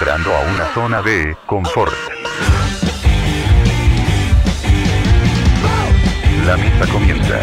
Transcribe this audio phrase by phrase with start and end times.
[0.00, 1.92] Entrando a una zona de confort.
[6.46, 7.38] La misa comienza.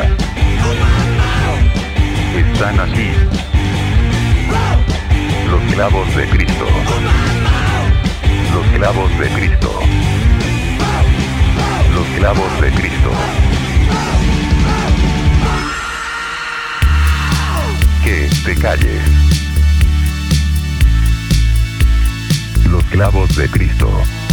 [2.34, 3.12] Están aquí.
[5.52, 6.66] Los clavos de Cristo.
[8.54, 9.80] Los clavos de Cristo.
[11.94, 13.12] Los clavos de Cristo.
[18.02, 19.45] Que te calles.
[22.96, 24.25] Los clavos de Cristo.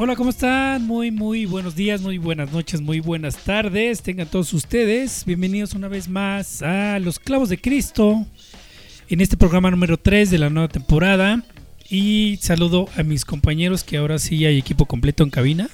[0.00, 0.86] Hola, ¿cómo están?
[0.86, 4.00] Muy, muy buenos días, muy buenas noches, muy buenas tardes.
[4.00, 8.24] Tengan todos ustedes bienvenidos una vez más a Los Clavos de Cristo
[9.08, 11.42] en este programa número 3 de la nueva temporada.
[11.90, 15.70] Y saludo a mis compañeros que ahora sí hay equipo completo en cabina.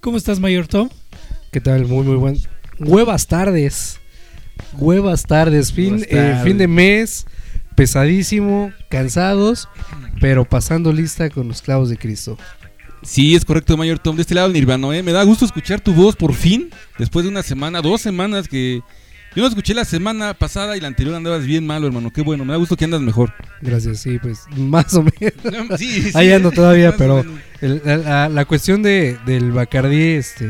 [0.00, 0.88] ¿Cómo estás, Mayor Tom?
[1.50, 1.86] ¿Qué tal?
[1.86, 2.38] Muy, muy buen.
[2.78, 3.98] Huevas tardes.
[4.74, 5.72] Huevas tardes.
[5.72, 7.26] Fin, Huevas eh, fin de mes.
[7.74, 8.72] Pesadísimo.
[8.88, 9.68] Cansados.
[10.20, 12.38] Pero pasando lista con los clavos de Cristo.
[13.02, 14.14] Sí, es correcto, Mayor Tom.
[14.14, 15.02] De este lado, el Nirvano, ¿eh?
[15.02, 16.70] Me da gusto escuchar tu voz por fin.
[16.98, 18.80] Después de una semana, dos semanas que
[19.34, 22.12] Yo lo escuché la semana pasada y la anterior andabas bien malo, hermano.
[22.12, 23.32] Qué bueno, me da gusto que andas mejor.
[23.60, 25.34] Gracias, sí, pues más o menos.
[25.78, 27.24] Sí, sí, Ahí ando todavía, pero
[27.60, 30.48] el- la, cuestión de, del Bacardí este,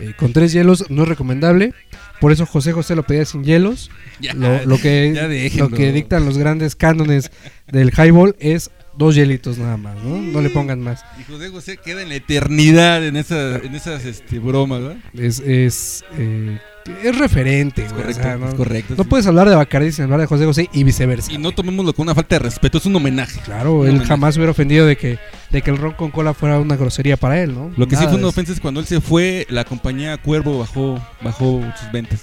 [0.00, 1.72] eh, con tres hielos no es recomendable.
[2.20, 3.90] Por eso José José lo pedía sin hielos.
[4.20, 5.12] Ya, Lo, lo que,
[5.54, 7.30] ya lo que dictan los grandes cánones
[7.70, 10.20] del highball es dos hielitos nada más, ¿no?
[10.20, 11.04] No le pongan más.
[11.18, 14.96] Y José José queda en la eternidad en, esa, en esas este, bromas, ¿verdad?
[15.14, 16.58] Es, es, eh,
[17.04, 18.94] es referente, Es güey, o correcto, sea, no, es correcto.
[18.96, 21.32] no puedes hablar de Bacardí sin hablar de José José y viceversa.
[21.32, 23.40] Y no tomémoslo con una falta de respeto, es un homenaje.
[23.44, 24.08] Claro, Un él homenaje.
[24.08, 25.18] jamás hubiera ofendido de que,
[25.50, 27.70] de que el ron con cola fuera una grosería para él, ¿no?
[27.76, 31.00] Lo que sí fue una ofensa es cuando él se fue, la compañía Cuervo bajó,
[31.22, 32.20] bajó sus ventas.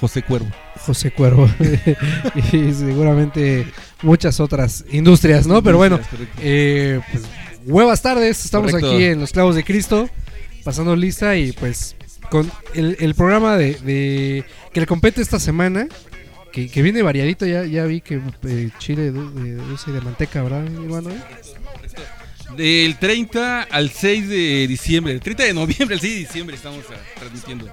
[0.00, 0.48] José Cuervo.
[0.86, 1.48] José Cuervo.
[2.52, 3.66] y seguramente
[4.02, 5.62] muchas otras industrias, ¿no?
[5.62, 5.98] Pero bueno,
[6.40, 7.24] eh, pues,
[7.66, 8.92] huevas tardes, estamos Correcto.
[8.94, 10.08] aquí en Los Clavos de Cristo,
[10.64, 11.96] pasando lista y pues
[12.30, 15.88] con el, el programa de, de- que le compete esta semana,
[16.52, 20.42] que, que viene variadito, ya, ya vi que eh, chile de, de dulce de manteca,
[20.42, 21.10] ¿verdad, hermano?
[22.56, 26.84] Del 30 al 6 de diciembre, del 30 de noviembre al 6 de diciembre estamos
[26.90, 27.68] ah, transmitiendo.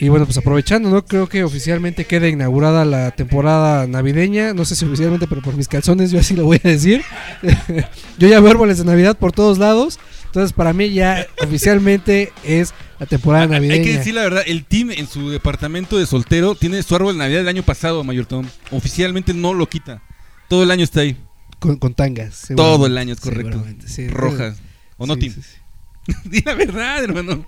[0.00, 1.04] Y bueno, pues aprovechando, ¿no?
[1.04, 4.52] Creo que oficialmente queda inaugurada la temporada navideña.
[4.54, 7.02] No sé si oficialmente, pero por mis calzones yo así lo voy a decir.
[8.18, 10.00] yo ya veo árboles de Navidad por todos lados.
[10.26, 12.72] Entonces, para mí ya oficialmente es
[13.02, 13.82] la temporada Ah, Hay navideña.
[13.84, 17.18] que decir la verdad, el team en su departamento de soltero tiene su árbol de
[17.18, 18.46] Navidad del año pasado, Mayor Tom.
[18.70, 20.02] Oficialmente no lo quita.
[20.48, 21.16] Todo el año está ahí.
[21.58, 22.48] con, con tangas.
[22.56, 23.64] Todo el año es correcto.
[23.86, 24.08] sí.
[24.08, 24.60] Rojas.
[24.98, 25.34] ¿O no, Sí, team?
[25.34, 26.12] sí, sí.
[26.24, 27.46] Di la verdad, hermano.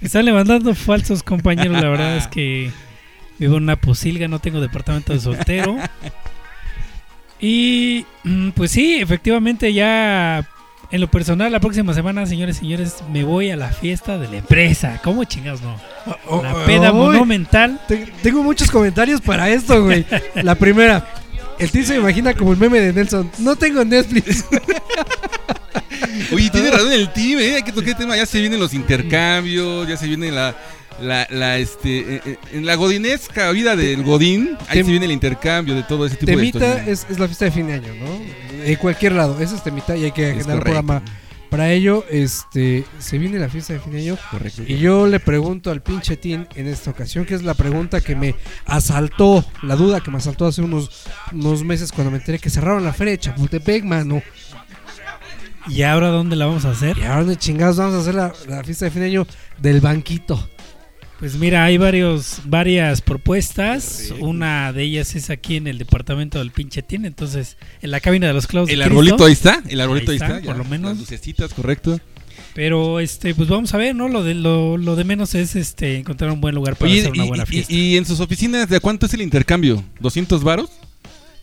[0.00, 1.80] Están levantando falsos compañeros.
[1.82, 2.70] La verdad es que
[3.38, 5.76] vivo en una posilga, no tengo departamento de soltero.
[7.40, 10.46] Y mm, pues sí, efectivamente ya
[10.92, 14.28] en lo personal la próxima semana, señores y señores, me voy a la fiesta de
[14.28, 15.00] la empresa.
[15.04, 15.76] ¿Cómo chingados no?
[16.26, 17.80] Oh, La peda Uy, monumental.
[17.86, 20.04] te- Tengo muchos comentarios para esto, güey.
[20.34, 21.06] La primera.
[21.58, 23.30] El tío se me imagina como el meme de Nelson.
[23.38, 24.44] No tengo Netflix.
[26.32, 27.56] Oye, tiene razón el team, ¿eh?
[27.56, 28.16] Hay que tocar el tema.
[28.16, 30.54] Ya se vienen los intercambios, ya se viene la.
[31.00, 35.12] La, la, este, eh, eh, en la godinesca vida del Godín, ahí se viene el
[35.12, 37.94] intercambio de todo ese tipo de Temita es, es la fiesta de fin de año,
[37.94, 38.64] ¿no?
[38.64, 39.40] En cualquier lado.
[39.40, 41.02] Esa es Temita y hay que generar un programa.
[41.50, 44.18] Para ello, este, se viene la fiesta de fin de año.
[44.30, 44.62] Correcto.
[44.64, 48.14] Y yo le pregunto al pinche Tin en esta ocasión, que es la pregunta que
[48.14, 48.36] me
[48.66, 52.84] asaltó, la duda que me asaltó hace unos, unos meses cuando me enteré que cerraron
[52.84, 54.22] la feria de Chapultepec, mano.
[55.66, 56.96] ¿Y ahora dónde la vamos a hacer?
[56.98, 59.26] Y ahora de chingados vamos a hacer la, la fiesta de fin de año
[59.58, 60.48] del banquito.
[61.20, 64.12] Pues mira, hay varios, varias propuestas.
[64.20, 67.08] Una de ellas es aquí en el departamento del pinche tiene.
[67.08, 70.26] Entonces, en la cabina de los clavos El arbolito ahí está, el arbolito Ahí ahí,
[70.38, 70.92] está, por lo menos.
[70.92, 72.00] Las lucecitas, correcto.
[72.54, 74.08] Pero este, pues vamos a ver, ¿no?
[74.08, 77.12] Lo de lo, lo de menos es este encontrar un buen lugar para Oye, hacer
[77.12, 77.72] una y, buena fiesta.
[77.72, 79.84] y en sus oficinas, ¿de cuánto es el intercambio?
[80.00, 80.70] ¿200 varos?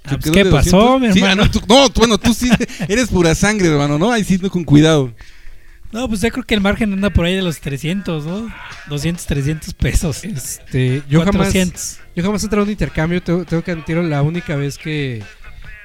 [0.03, 1.01] Ah, ¿Se pues, ¿Qué pasó, 200?
[1.01, 1.43] mi Sí, ah, hermano?
[1.45, 2.49] no, tú, no, tú- bueno, tú sí
[2.87, 4.11] eres pura sangre, hermano, ¿no?
[4.11, 5.13] Ahí sí, con cuidado.
[5.91, 8.47] No, pues yo creo que el margen anda por ahí de los 300, ¿no?
[8.89, 10.23] 200, 300 pesos.
[10.25, 11.99] Este, yo jamás, 400.
[12.15, 15.23] yo jamás he entrado a un intercambio, tengo, tengo que admitirlo, la única vez que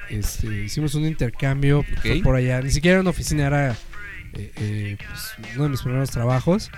[0.09, 2.23] este, hicimos un intercambio fue Ok.
[2.23, 3.71] por allá, ni siquiera era una oficina, era
[4.33, 6.69] eh, eh, pues, uno de mis primeros trabajos.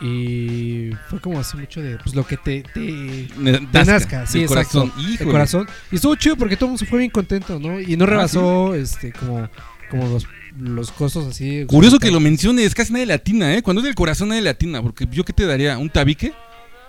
[0.00, 3.28] Y fue como así mucho de pues lo que te, te,
[3.72, 5.28] nazca, sí, exacto, corazón.
[5.30, 5.68] corazón.
[5.90, 7.80] Y estuvo chido porque todo el mundo se fue bien contento, ¿no?
[7.80, 9.50] Y no Ah, rebasó este como,
[9.90, 10.24] como los,
[10.58, 11.64] los costos así.
[11.66, 13.62] Curioso que lo menciones, casi nadie latina, ¿eh?
[13.62, 16.32] Cuando es del corazón nadie latina, porque yo qué te daría, un tabique,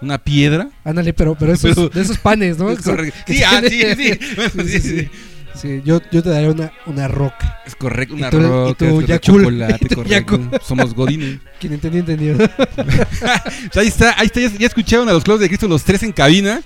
[0.01, 0.69] una piedra.
[0.83, 2.69] Ándale, pero, pero esos, Pero- de esos panes, ¿no?
[2.71, 3.17] Es correcto.
[3.25, 4.19] Que Sí, ah, sí, sí.
[4.35, 5.07] Bueno, sí, sí.
[5.55, 7.59] Sí, yo, yo te daría una, una roca.
[7.65, 9.43] Es correcto, Y una tú- y roca, es correcto, Yakult.
[9.43, 10.51] chocolate, Y correcto.
[10.65, 11.39] Somos godines.
[11.59, 12.37] Quien entendió, entendió.
[12.37, 16.03] Pues ahí está, ahí está, ya, ya escucharon a los Clavos de Cristo los tres
[16.03, 16.61] en cabina.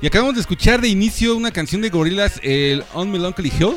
[0.00, 3.74] Y acabamos de escuchar de inicio una canción de Gorillaz, el On Melancholy Hill.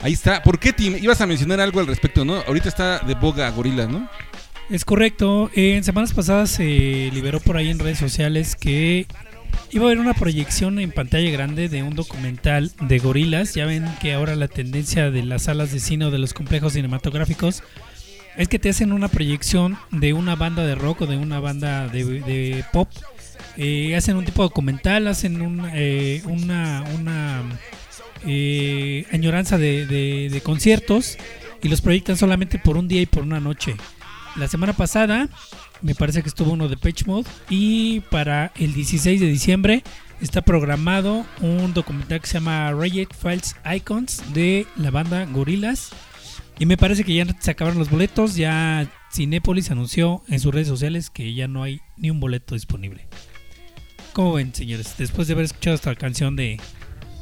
[0.00, 0.42] Ahí está.
[0.42, 0.96] ¿Por qué, Tim?
[0.96, 2.36] Ibas a mencionar algo al respecto, ¿no?
[2.46, 4.08] Ahorita está de boga Gorillaz, ¿no?
[4.70, 5.50] Es correcto.
[5.54, 9.06] En semanas pasadas se liberó por ahí en redes sociales que
[9.70, 13.54] iba a haber una proyección en pantalla grande de un documental de gorilas.
[13.54, 16.74] Ya ven que ahora la tendencia de las salas de cine o de los complejos
[16.74, 17.62] cinematográficos
[18.36, 21.88] es que te hacen una proyección de una banda de rock o de una banda
[21.88, 22.88] de, de pop.
[23.56, 27.42] Eh, hacen un tipo de documental, hacen un, eh, una, una
[28.26, 31.16] eh, añoranza de, conciertos
[31.62, 33.76] y los proyectan solamente por un día y por una noche.
[34.36, 35.28] La semana pasada
[35.82, 39.82] me parece que estuvo uno de Pitch Mode y para el 16 de diciembre
[40.20, 45.90] está programado un documental que se llama Reject Files Icons de la banda Gorillaz
[46.58, 50.68] y me parece que ya se acabaron los boletos, ya Cinépolis anunció en sus redes
[50.68, 53.08] sociales que ya no hay ni un boleto disponible.
[54.18, 54.96] ¿cómo ven, señores?
[54.98, 56.58] Después de haber escuchado esta canción de,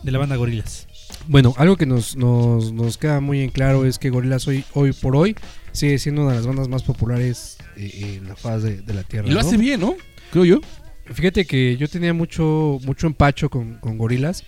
[0.03, 0.86] de la banda Gorilas.
[1.29, 4.93] Bueno, algo que nos, nos, nos queda muy en claro es que Gorillaz hoy, hoy
[4.93, 5.35] por hoy
[5.73, 9.03] sigue siendo una de las bandas más populares eh, en la faz de, de la
[9.03, 9.27] Tierra.
[9.27, 9.47] Y lo ¿no?
[9.47, 9.97] hace bien, ¿no?
[10.31, 10.61] Creo yo.
[11.07, 14.45] Fíjate que yo tenía mucho, mucho empacho con, con Gorilas.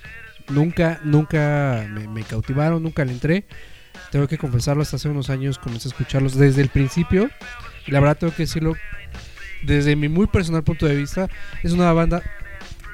[0.49, 3.45] Nunca, nunca me, me cautivaron, nunca le entré.
[4.11, 7.29] Tengo que confesarlo, hasta hace unos años comencé a escucharlos desde el principio.
[7.87, 8.75] Y la verdad tengo que decirlo,
[9.63, 11.29] desde mi muy personal punto de vista,
[11.63, 12.23] es una banda,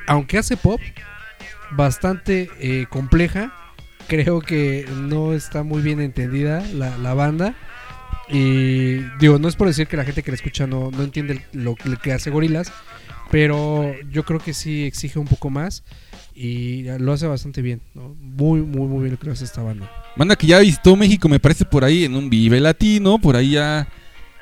[0.06, 0.80] aunque hace pop,
[1.72, 3.52] bastante eh, compleja.
[4.08, 7.54] Creo que no está muy bien entendida la, la banda.
[8.28, 11.44] Y digo, no es por decir que la gente que la escucha no, no entiende
[11.52, 12.72] lo, que hace Gorilas,
[13.30, 15.84] pero yo creo que sí exige un poco más
[16.34, 17.82] y lo hace bastante bien.
[17.94, 18.14] ¿no?
[18.18, 19.90] Muy, muy, muy bien lo que hace esta banda.
[20.16, 23.52] Banda que ya visitó México, me parece por ahí en un Vive Latino, por ahí
[23.52, 23.88] ya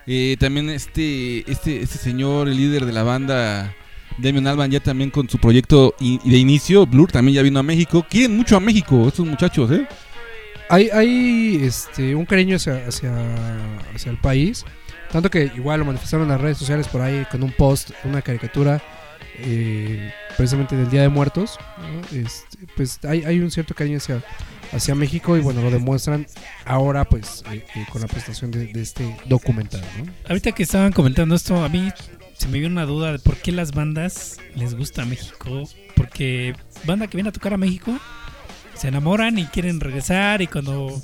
[0.06, 3.74] eh, también este, este, este señor, el líder de la banda,
[4.18, 8.04] Damian Alban, ya también con su proyecto de inicio, Blur, también ya vino a México.
[8.08, 9.86] Quieren mucho a México estos muchachos, ¿eh?
[10.68, 13.12] Hay, hay este, un cariño hacia, hacia,
[13.94, 14.64] hacia el país,
[15.10, 18.22] tanto que igual lo manifestaron en las redes sociales por ahí con un post, una
[18.22, 18.82] caricatura,
[19.38, 21.58] eh, precisamente del Día de Muertos.
[21.78, 22.18] ¿no?
[22.18, 24.22] Este, pues hay, hay un cierto cariño hacia,
[24.72, 26.26] hacia México y bueno, lo demuestran
[26.64, 29.82] ahora pues eh, eh, con la presentación de, de este documental.
[29.98, 30.10] ¿no?
[30.28, 31.90] Ahorita que estaban comentando esto, a mí
[32.36, 35.68] se me vio una duda de por qué las bandas les gusta México.
[35.96, 37.98] Porque banda que viene a tocar a México
[38.74, 41.00] se enamoran y quieren regresar y cuando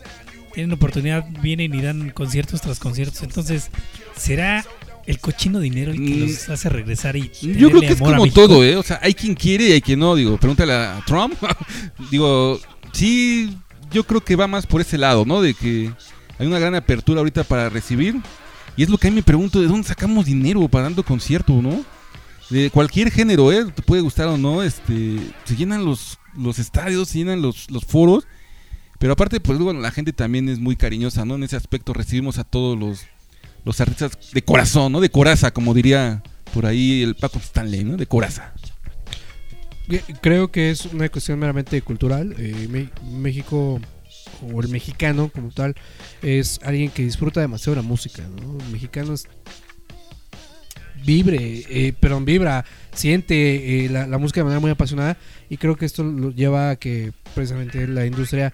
[0.55, 3.23] tienen oportunidad vienen y dan conciertos tras conciertos.
[3.23, 3.71] Entonces,
[4.17, 4.65] ¿será
[5.07, 6.21] el cochino dinero el que Mm.
[6.27, 8.77] los hace regresar y Yo creo que es como todo, ¿eh?
[8.77, 10.15] O sea, hay quien quiere y hay quien no.
[10.15, 11.35] Digo, pregúntale a Trump.
[12.11, 12.61] digo,
[12.93, 13.57] sí,
[13.91, 15.41] yo creo que va más por ese lado, ¿no?
[15.41, 15.91] De que
[16.39, 18.17] hay una gran apertura ahorita para recibir.
[18.79, 21.61] Y es lo que a mí me pregunto, ¿de dónde sacamos dinero para dando concierto,
[21.61, 21.85] no?
[22.49, 23.65] De cualquier género, ¿eh?
[23.75, 25.19] Te puede gustar o no, este...
[25.47, 28.29] Se llenan los, los estadios, se llenan los, los foros.
[29.01, 31.35] Pero aparte, pues bueno, la gente también es muy cariñosa, ¿no?
[31.35, 33.01] En ese aspecto recibimos a todos los,
[33.65, 35.01] los artistas de corazón, ¿no?
[35.01, 36.23] De coraza, como diría
[36.55, 37.97] por ahí el Paco Stanley, ¿no?
[37.97, 38.55] De coraza.
[40.21, 42.33] Creo que es una cuestión meramente cultural.
[42.39, 43.81] Eh, México,
[44.43, 45.75] o el mexicano como tal,
[46.23, 48.23] es alguien que disfruta demasiado de la música.
[48.23, 48.59] ¿no?
[48.65, 49.29] El mexicano es
[51.05, 55.17] vibre, eh, perdón, vibra, siente eh, la, música de manera muy apasionada
[55.49, 58.53] y creo que esto lo lleva a que precisamente la industria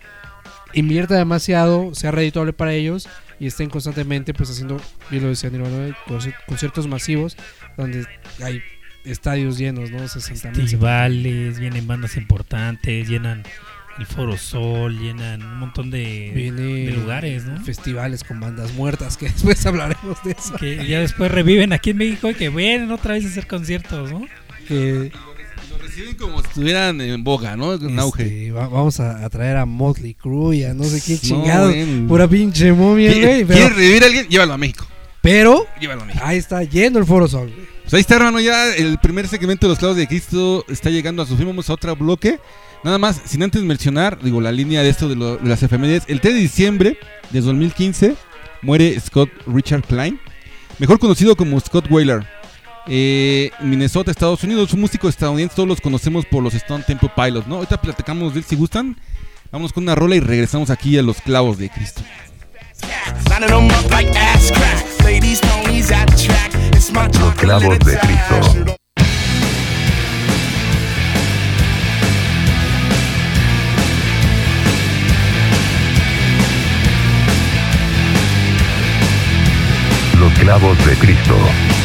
[0.75, 3.09] invierta demasiado, sea redituable para ellos
[3.41, 7.37] y estén constantemente pues haciendo, yo lo decía Nirvana, conci- conciertos masivos
[7.77, 8.07] donde
[8.43, 8.61] hay
[9.05, 10.07] estadios llenos, ¿no?
[10.07, 13.43] 60 mil, festivales, vienen bandas importantes, llenan
[13.99, 17.61] el Foro Sol, llenan un montón de, Viene de lugares, ¿no?
[17.65, 20.55] festivales con bandas muertas, que después hablaremos de eso.
[20.57, 24.11] Que ya después reviven aquí en México y que vienen otra vez a hacer conciertos,
[24.11, 24.27] ¿no?
[24.67, 25.13] Que,
[25.71, 27.75] Lo reciben como si estuvieran en boga, ¿no?
[27.75, 28.23] En auge.
[28.25, 31.73] este, va- vamos a, a traer a Motley Crue y a no sé No, chingado.
[32.09, 33.45] pura pinche momia, güey.
[33.45, 34.27] ¿Quieres revivir a alguien?
[34.29, 34.87] Llévalo a México.
[35.21, 36.25] pero Llévalo a México.
[36.27, 37.51] ahí está yendo el Foro Sol.
[37.55, 37.67] güey.
[37.83, 38.41] Pues ahí está, hermano.
[38.41, 41.47] Ya el primer segmento de los clavos de Cristo está llegando a su fin.
[41.47, 42.41] Vamos a otro bloque.
[42.85, 46.05] Nada más, sin antes mencionar, digo, la línea de esto de, las efemérides.
[46.07, 46.99] El 3 de diciembre
[47.31, 48.15] de 2015
[48.61, 50.21] muere Scott Richard Klein,
[50.79, 52.27] mejor conocido como Scott Whaler.
[52.87, 57.47] Eh, Minnesota, Estados Unidos, un músico estadounidense, todos los conocemos por los Stone Temple Pilots,
[57.47, 57.57] ¿no?
[57.57, 58.99] Ahorita platicamos de él si gustan.
[59.51, 62.03] Vamos con una rola y regresamos aquí a los clavos de Cristo.
[67.19, 68.77] Los clavos de Cristo.
[80.45, 81.84] Los clavos de Cristo.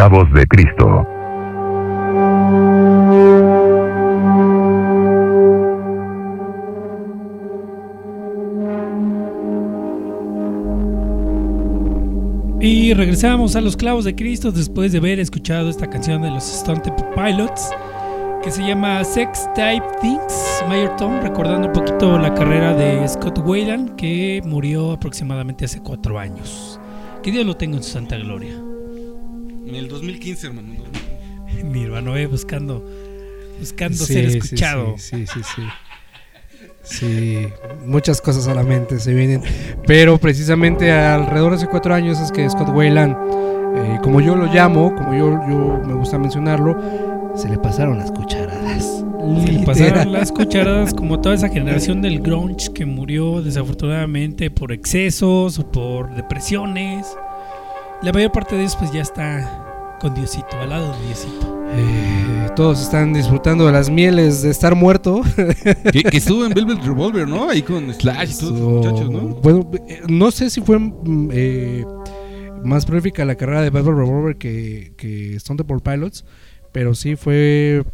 [0.00, 1.06] Los clavos de Cristo.
[12.62, 16.50] Y regresamos a los clavos de Cristo después de haber escuchado esta canción de los
[16.50, 17.70] Stone Temple Pilots
[18.42, 23.38] que se llama Sex Type Things, Mayor Tom, recordando un poquito la carrera de Scott
[23.44, 26.80] Wayland que murió aproximadamente hace cuatro años.
[27.22, 28.69] Que Dios lo tenga en su santa gloria.
[29.70, 30.68] En el 2015, hermano.
[31.62, 32.84] Mi hermano, eh, buscando,
[33.60, 34.96] buscando Sí, ser escuchado.
[34.98, 35.44] Sí, sí, sí.
[35.54, 35.62] sí.
[36.82, 37.48] Sí,
[37.86, 39.42] muchas cosas a la mente se vienen.
[39.86, 44.46] Pero precisamente alrededor de hace cuatro años es que Scott Wayland, eh, como yo lo
[44.52, 46.76] llamo, como yo, yo me gusta mencionarlo,
[47.36, 49.04] se le pasaron las cucharadas.
[49.44, 54.72] Se le pasaron las cucharadas como toda esa generación del grunge que murió desafortunadamente por
[54.72, 57.06] excesos o por depresiones.
[58.02, 61.64] La mayor parte de ellos pues ya está con Diosito, al lado de Diosito.
[61.72, 65.20] Eh, todos están disfrutando de las mieles de estar muerto.
[65.92, 67.50] que, que estuvo en Velvet Revolver, ¿no?
[67.50, 69.20] Ahí con Slash y todos los muchachos, ¿no?
[69.20, 71.84] Bueno, eh, no sé si fue mm, eh,
[72.64, 76.24] más prolífica la carrera de Velvet Revolver que, que Stone Temple Pilots,
[76.72, 77.84] pero sí fue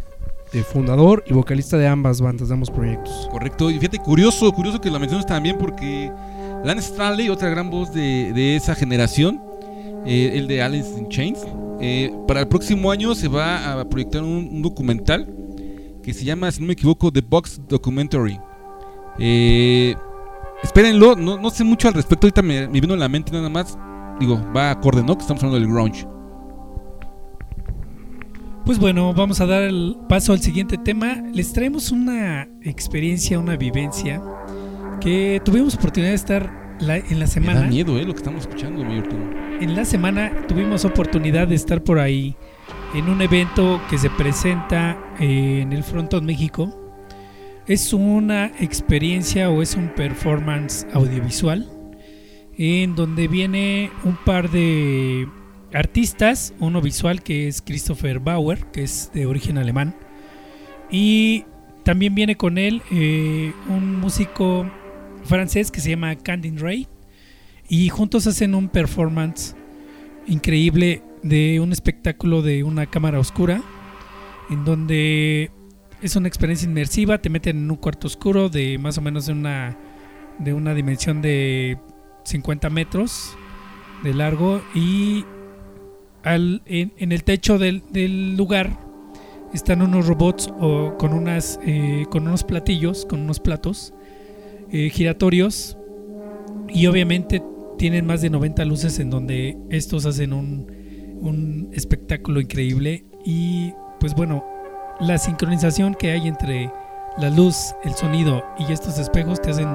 [0.53, 3.29] eh, fundador y vocalista de ambas bandas, de ambos proyectos.
[3.33, 3.71] Correcto.
[3.71, 6.13] Y fíjate, curioso, curioso que la mencionas también porque
[6.65, 9.43] Lance Stanley, otra gran voz de, de esa generación,
[10.07, 11.41] eh, el de Alice in Chains,
[11.81, 15.29] eh, para el próximo año se va a proyectar un, documental
[16.03, 18.39] que se llama, si no me equivoco, The Box Documentary.
[19.19, 19.95] Eh,
[20.63, 23.77] espérenlo, no, sé mucho al respecto, ahorita me, me vino a la mente nada más.
[24.21, 25.17] Digo, va acorde, ¿no?
[25.17, 26.07] Que estamos hablando del grunge.
[28.65, 31.23] Pues bueno, vamos a dar el paso al siguiente tema.
[31.33, 34.21] Les traemos una experiencia, una vivencia
[35.01, 37.61] que tuvimos oportunidad de estar la- en la Me semana.
[37.61, 38.05] da miedo, ¿eh?
[38.05, 39.07] Lo que estamos escuchando, Mayor.
[39.61, 42.37] En la semana tuvimos oportunidad de estar por ahí
[42.95, 46.83] en un evento que se presenta eh, en el Frontón México.
[47.67, 51.69] Es una experiencia o es un performance audiovisual
[52.59, 55.27] en donde viene un par de
[55.75, 59.95] artistas, uno visual que es Christopher Bauer, que es de origen alemán,
[60.91, 61.45] y
[61.83, 64.71] también viene con él eh, un músico
[65.27, 66.87] francés que se llama Candin Ray
[67.69, 69.55] y juntos hacen un performance
[70.27, 73.63] increíble de un espectáculo de una cámara oscura
[74.51, 75.51] en donde
[76.03, 79.33] es una experiencia inmersiva te meten en un cuarto oscuro de más o menos de
[79.33, 79.77] una
[80.39, 81.79] de una dimensión de
[82.25, 83.37] 50 metros
[84.05, 85.25] de largo y
[86.23, 88.79] al- en, en el techo del, del lugar
[89.55, 93.95] están unos robots o con unas eh, con unos platillos con unos platos
[94.73, 95.77] eh, giratorios
[96.69, 97.43] y obviamente
[97.79, 100.67] tienen más de 90 luces en donde estos hacen un,
[101.21, 104.45] un espectáculo increíble y pues bueno,
[105.01, 106.71] la sincronización que hay entre
[107.19, 109.69] la luz, el sonido y estos espejos te hacen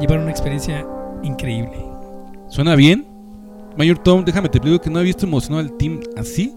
[0.00, 0.86] llevar una experiencia
[1.22, 1.76] increíble.
[2.48, 3.06] ¿Suena bien?
[3.76, 6.54] Mayor Tom, déjame te pido que no he visto emocionado al team así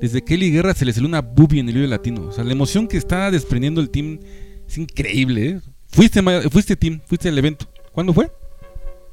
[0.00, 2.26] desde que Eli Guerra se le salió una boobie en el video latino.
[2.28, 4.20] O sea, la emoción que está desprendiendo el team
[4.66, 5.48] es increíble.
[5.48, 5.60] ¿eh?
[5.90, 7.66] Fuiste, fuiste team, fuiste al evento.
[7.92, 8.30] ¿Cuándo fue?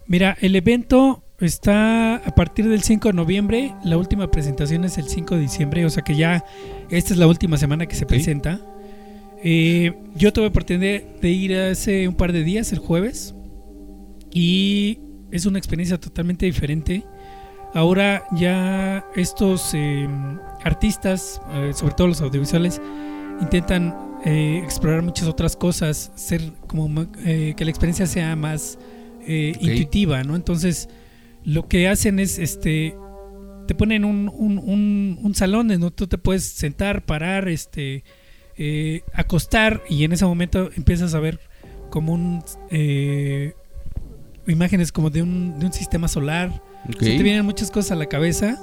[0.08, 5.08] Mira, el evento está a partir del 5 de noviembre, la última presentación es el
[5.10, 6.46] 5 de diciembre, o sea que ya
[6.90, 8.10] esta es la última semana que se Ok.
[8.10, 8.62] presenta.
[9.44, 13.36] Eh, yo tuve oportunidad de ir hace un par de días, el jueves,
[14.32, 15.00] y
[15.32, 17.04] es una experiencia totalmente diferente.
[17.74, 20.08] Ahora ya estos eh,
[20.64, 22.82] artistas, eh, sobre todo los audiovisuales,
[23.42, 23.94] intentan
[24.26, 28.78] eh, explorar muchas otras cosas, ser como eh, que la experiencia sea más
[29.28, 30.36] eh, intuitiva, ¿no?
[30.36, 30.90] Entonces,
[31.44, 32.96] lo que hacen es, este,
[33.68, 38.04] te ponen un, un, un- un salón en donde tú te puedes sentar, parar, este,
[38.58, 41.40] eh, acostar y en ese momento empiezas a ver
[41.90, 43.54] como un eh,
[44.48, 46.50] imágenes como de un, de un sistema solar.
[46.90, 48.60] O sea, te vienen muchas cosas a la cabeza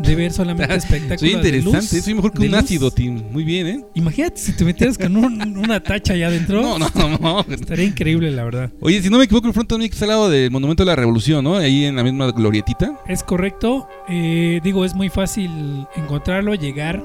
[0.00, 1.20] de ver solamente espectáculos.
[1.20, 2.54] Soy interesante, de luz, soy mejor que un luz.
[2.60, 3.22] ácido, Tim.
[3.32, 3.84] Muy bien, ¿eh?
[3.94, 6.62] Imagínate si te metieras con un- una tacha allá adentro.
[6.62, 7.18] No, no, no.
[7.18, 7.40] no.
[7.54, 8.70] Estaría increíble, la verdad.
[8.80, 10.96] Oye, si no me equivoco, el front también está al lado del Monumento de la
[10.96, 11.56] Revolución, ¿no?
[11.56, 12.98] Ahí en la misma glorietita.
[13.08, 13.88] Es correcto.
[14.08, 15.50] eh, digo, es muy fácil
[15.96, 17.02] encontrarlo, llegar.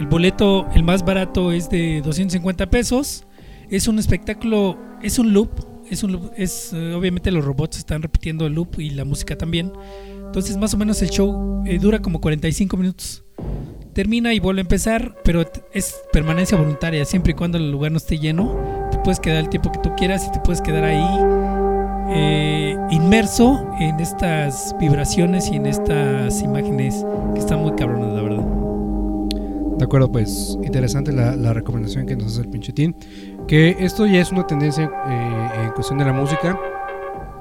[0.00, 3.24] El boleto, el más barato, es de 250 pesos.
[3.70, 5.50] Es un espectáculo, es un loop.
[5.90, 9.36] Es un loop, es, eh, obviamente los robots están repitiendo el loop y la música
[9.36, 9.70] también.
[10.32, 13.22] Entonces, más o menos el show eh, dura como 45 minutos.
[13.92, 17.04] Termina y vuelve a empezar, pero es permanencia voluntaria.
[17.04, 19.94] Siempre y cuando el lugar no esté lleno, te puedes quedar el tiempo que tú
[19.94, 21.04] quieras y te puedes quedar ahí
[22.14, 28.44] eh, inmerso en estas vibraciones y en estas imágenes que están muy cabronas, la verdad.
[29.76, 32.96] De acuerdo, pues interesante la, la recomendación que nos hace el pinchetín.
[33.46, 36.58] Que esto ya es una tendencia eh, en cuestión de la música.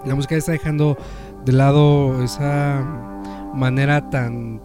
[0.04, 0.98] La música está dejando
[1.46, 2.82] de lado esa
[3.54, 4.62] manera tan,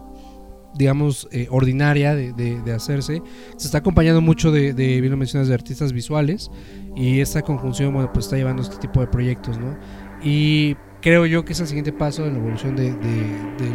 [0.75, 3.21] digamos, eh, ordinaria de, de- de hacerse.
[3.57, 6.49] Se está acompañando mucho de, de, bien lo mencionas, de artistas visuales.
[6.95, 9.77] Y esta conjunción, bueno, pues está llevando este tipo de proyectos, ¿no?
[10.23, 12.89] Y creo yo que es el siguiente paso en la evolución de,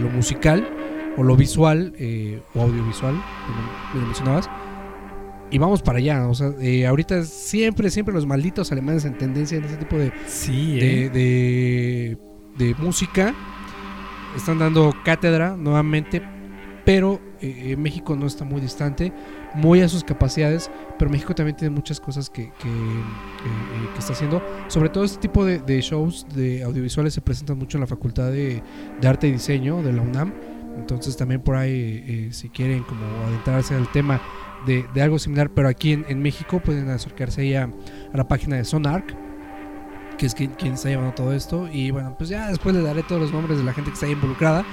[0.01, 0.69] lo musical
[1.17, 4.49] o lo visual eh, o audiovisual, como lo mencionabas.
[5.51, 9.59] Y vamos para allá, o sea, eh, ahorita siempre, siempre los malditos alemanes en tendencia
[9.59, 12.17] en ese tipo de, Sí, de, eh.
[12.57, 13.35] De- música
[14.37, 16.23] están dando cátedra nuevamente,
[16.85, 19.13] pero eh, México no está muy distante,
[19.55, 24.13] muy a sus capacidades, pero México también tiene muchas cosas que, que, eh, eh, está
[24.15, 24.43] haciendo.
[24.69, 28.63] Sobre todo este tipo de, shows de audiovisuales se presentan mucho en la Facultad de,
[29.01, 30.33] de Arte y Diseño de la UNAM.
[30.77, 34.21] Entonces también por ahí, eh, si quieren como adentrarse al tema
[34.67, 38.57] de, de algo similar, pero aquí en, México pueden acercarse ahí a, a la página
[38.57, 39.15] de Sonarc,
[40.23, 41.69] que es quien, quien está llevando todo esto.
[41.73, 44.07] Y bueno, pues ya después les daré todos los nombres de la gente que está
[44.07, 44.65] ahí involucrada.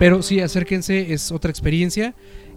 [0.00, 2.12] Pero sí, acérquense, es otra experiencia.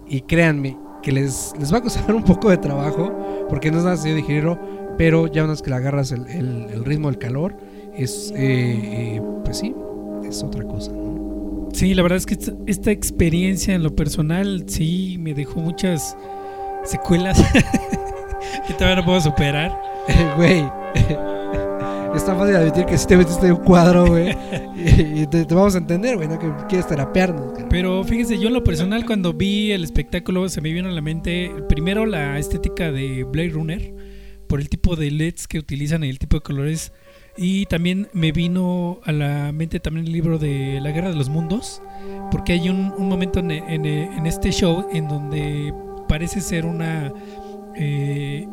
[0.08, 3.84] Y créanme que les, les va a costar un poco de trabajo, porque no es
[3.84, 4.58] nada sencillo digerirlo,
[4.98, 7.56] pero ya una vez que le agarras el, el- el ritmo, el calor,
[7.96, 9.72] es, eh, eh, pues sí,
[10.24, 10.90] es otra cosa.
[10.90, 11.68] ¿no?
[11.72, 16.16] Sí, la verdad es que esta, esta experiencia en lo personal sí me dejó muchas
[16.84, 17.40] secuelas
[18.66, 19.80] que todavía no puedo superar.
[20.36, 20.64] Güey,
[22.14, 24.30] es tan fácil admitir que si te metiste en un cuadro, güey,
[24.76, 27.52] y, y te, te vamos a entender, güey, no que quieres terapearnos.
[27.52, 27.68] cara.
[27.68, 31.00] Pero fíjese, yo en lo personal cuando vi el espectáculo se me vino a la
[31.02, 33.94] mente primero la estética de Blade Runner
[34.48, 36.92] por el tipo de LEDs que utilizan y el tipo de colores
[37.36, 41.28] y también me vino a la mente también el libro de La Guerra de los
[41.28, 41.80] Mundos
[42.32, 45.72] porque hay un, un momento en, en- en este show en donde
[46.08, 47.12] parece ser una
[47.76, 48.48] eh,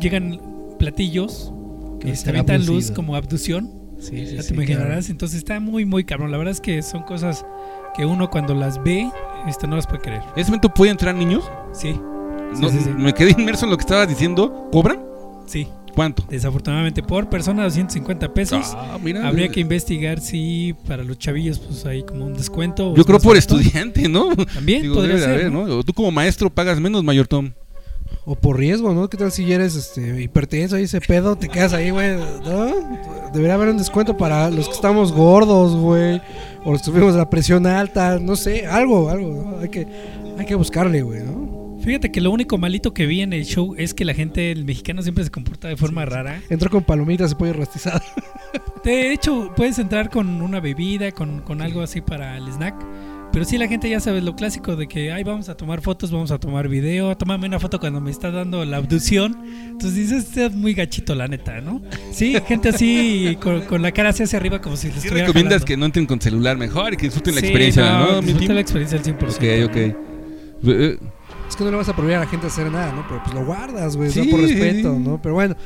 [0.00, 0.40] llegan
[0.80, 1.52] platillos
[2.10, 5.06] Están avientan luz como abducción Sí, sí, ya sí, te imaginarás, claro.
[5.12, 6.30] entonces está muy, muy cabrón.
[6.30, 7.44] La verdad es que son cosas
[7.96, 9.10] que uno cuando las ve,
[9.48, 10.22] este, no las puede creer.
[10.34, 11.44] ¿En ese momento pueden entrar niños?
[11.72, 11.98] Sí,
[12.60, 12.90] No, sí, sí.
[12.90, 14.68] Me quedé inmerso en lo que estabas diciendo.
[14.72, 15.00] ¿Cobran?
[15.46, 15.66] sí.
[15.94, 16.24] ¿Cuánto?
[16.28, 18.74] Desafortunadamente, por persona 250 pesos.
[18.76, 19.26] Ah, mira.
[19.26, 22.94] Habría que investigar si para los chavillos pues hay como un descuento.
[22.94, 24.36] Yo creo por estudiante, ¿no?
[24.54, 25.82] También Digo, podría ser, haber, ¿no?
[25.82, 27.50] tú como maestro pagas menos, mayor Tom.
[28.28, 29.08] O por riesgo, ¿no?
[29.08, 31.36] ¿Qué tal si eres este, hipertenso y ese pedo?
[31.36, 32.74] Te quedas ahí, güey, ¿no?
[33.32, 36.20] Debería haber un descuento para los que estamos gordos, güey.
[36.64, 39.60] O los que tuvimos la presión alta, no sé, algo, algo, ¿no?
[39.60, 39.86] Hay que,
[40.36, 41.78] hay que buscarle, güey, ¿no?
[41.84, 44.64] Fíjate que lo único malito que vi en el show es que la gente, el
[44.64, 46.42] mexicano siempre se comporta de forma rara.
[46.50, 48.00] Entró con palomitas y pollo rostizado.
[48.84, 52.74] De hecho, puedes entrar con una bebida, con, con algo así para el snack.
[53.36, 56.10] Pero sí, la gente ya sabe lo clásico de que, ay, vamos a tomar fotos,
[56.10, 59.36] vamos a tomar video, tómame una foto cuando me está dando la abducción.
[59.72, 61.82] Entonces dices, este es muy gachito, la neta, ¿no?
[62.12, 65.26] Sí, gente así con, con la cara hacia hacia arriba como si les ¿Qué estuviera
[65.26, 65.66] recomiendas jalando.
[65.66, 68.22] que no entren con celular mejor y que disfruten la Sí, experiencia, no?
[68.22, 69.66] mi disfruta la experiencia al 100%.
[69.66, 69.76] Ok, ok.
[70.68, 70.98] Eh,
[71.50, 73.04] Es que no le vas a prohibir a la gente a hacer nada, ¿no?
[73.06, 74.98] Pero pues lo guardas, güey, o sea, Sí, por sí, respeto, sí.
[75.02, 75.20] ¿no?
[75.20, 75.56] Pero bueno,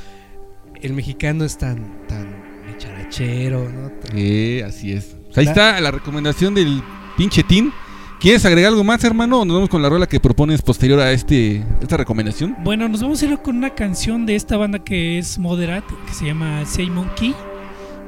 [0.82, 2.34] el mexicano es tan, tan
[2.78, 3.90] charachero, ¿no?
[3.92, 5.16] Tan- Eh, así es.
[5.26, 6.82] Pues ahí La- está la recomendación del
[7.16, 7.70] pinche Tim.
[8.20, 9.40] ¿Quieres agregar algo más, hermano?
[9.40, 12.54] ¿O nos vamos con la rola que propones posterior a este esta recomendación?
[12.62, 16.12] Bueno, nos vamos a ir con una canción de esta banda que es Moderat, que
[16.12, 17.34] se llama Say Monkey,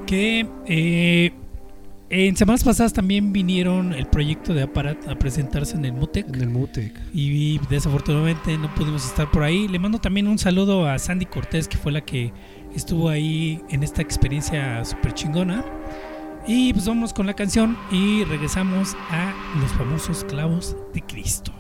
[0.06, 1.32] que eh,
[2.10, 6.42] en semanas pasadas también vinieron el proyecto de Aparat a presentarse en el Mutec En
[6.42, 6.92] el Mutec.
[7.14, 9.66] y desafortunadamente no pudimos estar por ahí.
[9.66, 12.34] Le mando también un saludo a Sandy Cortés, que fue la que
[12.76, 15.64] estuvo ahí en esta experiencia súper chingona.
[16.46, 21.52] Y pues vamos con la canción y regresamos a los famosos clavos de Cristo.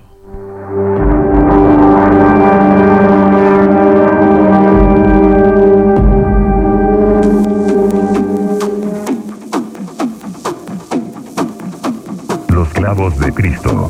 [12.48, 13.88] Los clavos de Cristo.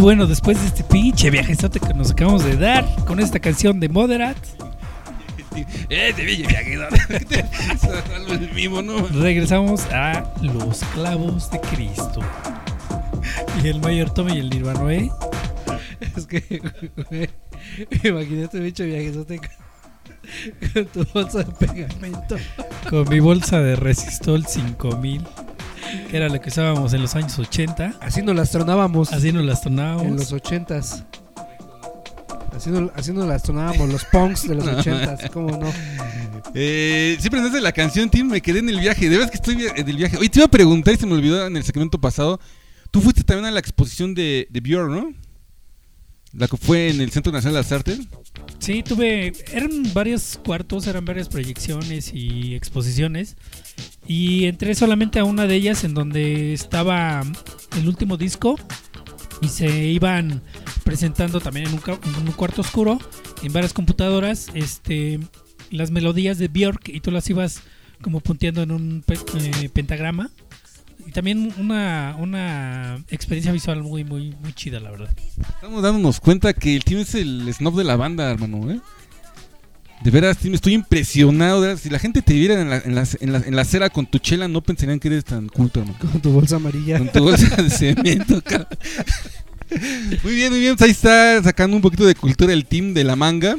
[0.00, 3.88] Bueno, después de este pinche viajezote que nos acabamos de dar con esta canción de
[3.88, 4.36] Moderat,
[5.90, 6.14] Eh,
[9.12, 12.20] regresamos a Los Clavos de Cristo.
[13.62, 15.10] Y el Mayor Tommy y el Nirvana, ¿eh?
[16.16, 16.62] Es que,
[17.10, 17.28] güey,
[18.04, 19.48] imagínate un bicho viajezote con,
[20.72, 22.36] con tu bolsa de pegamento.
[22.88, 25.22] Con mi bolsa de Resistol 5000,
[26.10, 27.94] que era lo que usábamos en los años 80.
[28.00, 30.16] Así nos las tronábamos Así nos las en tornábamos.
[30.16, 31.04] los ochentas.
[32.54, 35.72] Así nos, así nos las tronábamos los punks de los ochentas, ¿cómo no?
[36.54, 39.08] Eh, de la canción, Tim, me quedé en el viaje.
[39.08, 40.16] De verdad que estoy en el viaje.
[40.16, 42.40] Oye, te iba a preguntar y se me olvidó en el segmento pasado.
[42.90, 45.14] Tú fuiste también a la exposición de, de Björn, ¿no?
[46.32, 48.00] La que fue en el Centro Nacional de las Artes.
[48.58, 49.32] Sí, tuve.
[49.52, 53.36] Eran varios cuartos, eran varias proyecciones y exposiciones.
[54.12, 57.22] Y entré solamente a una de ellas en donde estaba
[57.78, 58.58] el último disco.
[59.40, 60.42] Y se iban
[60.82, 62.98] presentando también en un, en un cuarto oscuro,
[63.44, 65.20] en varias computadoras, este,
[65.70, 66.88] las melodías de Björk.
[66.88, 67.62] Y tú las ibas
[68.02, 70.28] como punteando en un pe- eh, pentagrama.
[71.06, 75.14] Y también una, una experiencia visual muy, muy, muy chida, la verdad.
[75.54, 78.80] Estamos dándonos cuenta que el Tim es el snob de la banda, hermano, ¿eh?
[80.02, 81.60] De veras, estoy impresionado.
[81.60, 81.82] de veras.
[81.82, 84.06] Si la gente te viera en la, en, la, en, la, en la acera con
[84.06, 85.98] tu chela, no pensarían que eres tan culto, hermano.
[85.98, 86.98] Con tu bolsa amarilla.
[86.98, 88.68] Con tu bolsa de cemento, cabrón.
[90.22, 90.76] Muy bien, muy bien.
[90.76, 93.56] Pues ahí está sacando un poquito de cultura el team de la manga.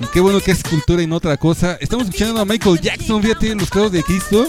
[0.00, 1.78] Y qué bueno que es cultura y no otra cosa.
[1.80, 4.48] Estamos escuchando a Michael Jackson, fíjate, en los clavos de Cristo.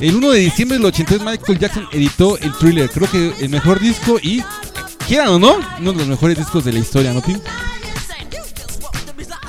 [0.00, 2.88] El 1 de diciembre del 83 Michael Jackson editó el thriller.
[2.90, 4.42] Creo que el mejor disco y,
[5.08, 7.38] quieran o no, uno de los mejores discos de la historia, ¿no, Tim?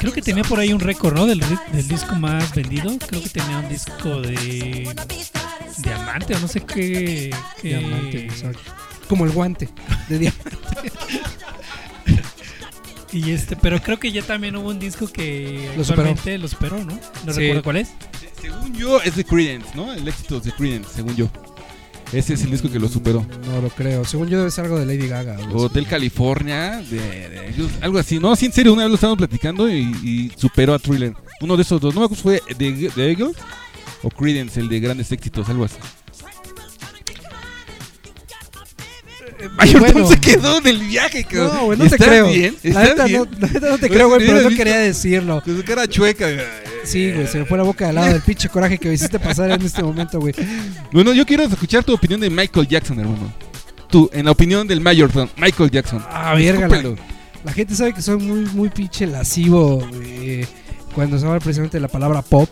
[0.08, 1.26] Creo que tenía por ahí un récord, ¿no?
[1.26, 1.42] Del,
[1.86, 2.98] disco más vendido.
[3.10, 4.88] Creo que tenía un disco de
[5.80, 7.30] diamante o no sé qué.
[7.62, 8.72] qué- Diamante, exacto.
[9.10, 9.68] Como el guante
[10.08, 10.52] de diamante.
[13.12, 16.10] Y este, pero creo que ya también hubo un disco que Lo superó.
[16.10, 17.00] actualmente lo superó, ¿no?
[17.26, 17.40] No Sí.
[17.42, 17.90] recuerdo cuál es.
[18.42, 19.92] Según yo, es de Credence, ¿no?
[19.94, 21.30] El éxito es de Credence, según yo.
[22.14, 23.26] Ese es el disco que lo superó.
[23.48, 24.06] No lo creo.
[24.06, 25.36] Según yo debe ser algo de Lady Gaga.
[25.36, 25.46] así.
[25.54, 28.18] Hotel California, de, de- algo así.
[28.20, 31.14] No, sí, en serio, una vez lo estábamos platicando y, y superó a Thriller.
[31.42, 31.94] Uno de esos dos.
[31.94, 33.36] No me acuerdo si fue de, de Eagles
[34.04, 35.76] o Credence, el de grandes éxitos, algo así.
[39.58, 40.00] Mayor bueno.
[40.02, 41.56] Tom se quedó en el viaje, cabrón.
[41.56, 42.28] No, güey, no te ¿Estás creo.
[42.30, 42.56] bien?
[42.64, 42.84] No, la
[43.48, 45.42] neta no te Pues, creo, güey, pero no visto- quería decirlo.
[45.44, 46.28] Con su cara chueca.
[46.84, 49.20] Sí, güey, se me fue la boca de lado del pinche coraje que me hiciste
[49.20, 50.34] pasar en este momento, güey.
[50.92, 53.32] Bueno, yo quiero escuchar tu opinión de Michael Jackson, hermano.
[53.90, 56.04] Tú, en la opinión del Mayor Tom, Michael Jackson.
[56.10, 56.96] Ah, verga, la,
[57.46, 60.46] la gente sabe que soy muy, muy pinche lascivo eh,
[60.94, 62.50] cuando se habla precisamente de la palabra pop.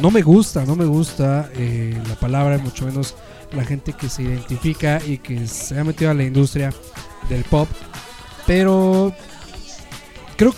[0.00, 3.14] No me gusta, no me gusta eh, la palabra, mucho menos
[3.52, 6.72] la gente que se identifica y que se ha metido a la industria
[7.28, 7.68] del pop.
[8.46, 9.14] Pero
[10.36, 10.54] creo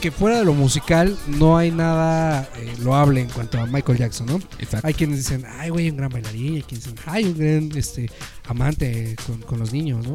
[0.00, 4.26] que fuera de lo musical no hay nada eh, loable en cuanto a Michael Jackson,
[4.26, 4.36] ¿no?
[4.58, 4.86] Exacto.
[4.86, 6.56] Hay quienes dicen, ay, güey, un gran bailarín.
[6.56, 8.10] Hay quienes dicen, ay, un gran este,
[8.46, 10.14] amante con, con los niños, ¿no?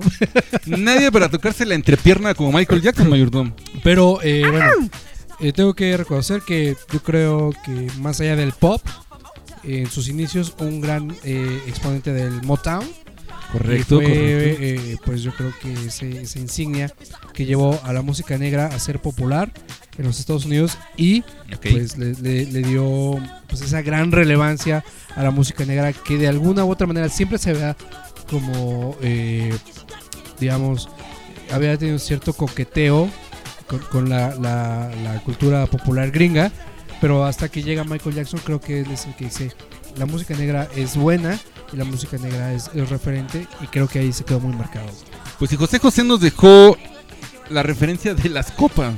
[0.78, 3.52] Nadie para tocarse la entrepierna como Michael Jackson, Mayor Tom.
[3.84, 4.72] Pero eh, bueno,
[5.40, 8.82] eh, tengo que reconocer que yo creo que más allá del pop,
[9.64, 12.86] en sus inicios, un gran eh, exponente del Motown.
[13.52, 14.64] Correcto, Y fue, correcto.
[14.64, 16.94] eh, pues yo creo que ese- esa insignia
[17.34, 19.52] que llevó a la música negra a ser popular
[19.98, 21.24] en los Estados Unidos y
[21.64, 23.18] pues le, le- le dio
[23.50, 24.84] pues esa gran relevancia
[25.16, 27.76] a la música negra que de alguna u otra manera siempre se vea
[28.30, 29.52] como eh,
[30.40, 30.88] digamos
[31.52, 33.10] había tenido cierto coqueteo
[33.68, 36.52] con, con la, la- la cultura popular gringa
[37.02, 39.52] pero hasta que llega Michael Jackson creo que él es el que dice
[39.98, 41.40] la música negra es buena
[41.74, 44.88] y la música negra es, es referente y creo que ahí se quedó muy marcado
[45.38, 46.78] Pues si José José nos dejó
[47.50, 48.94] la referencia de las copas.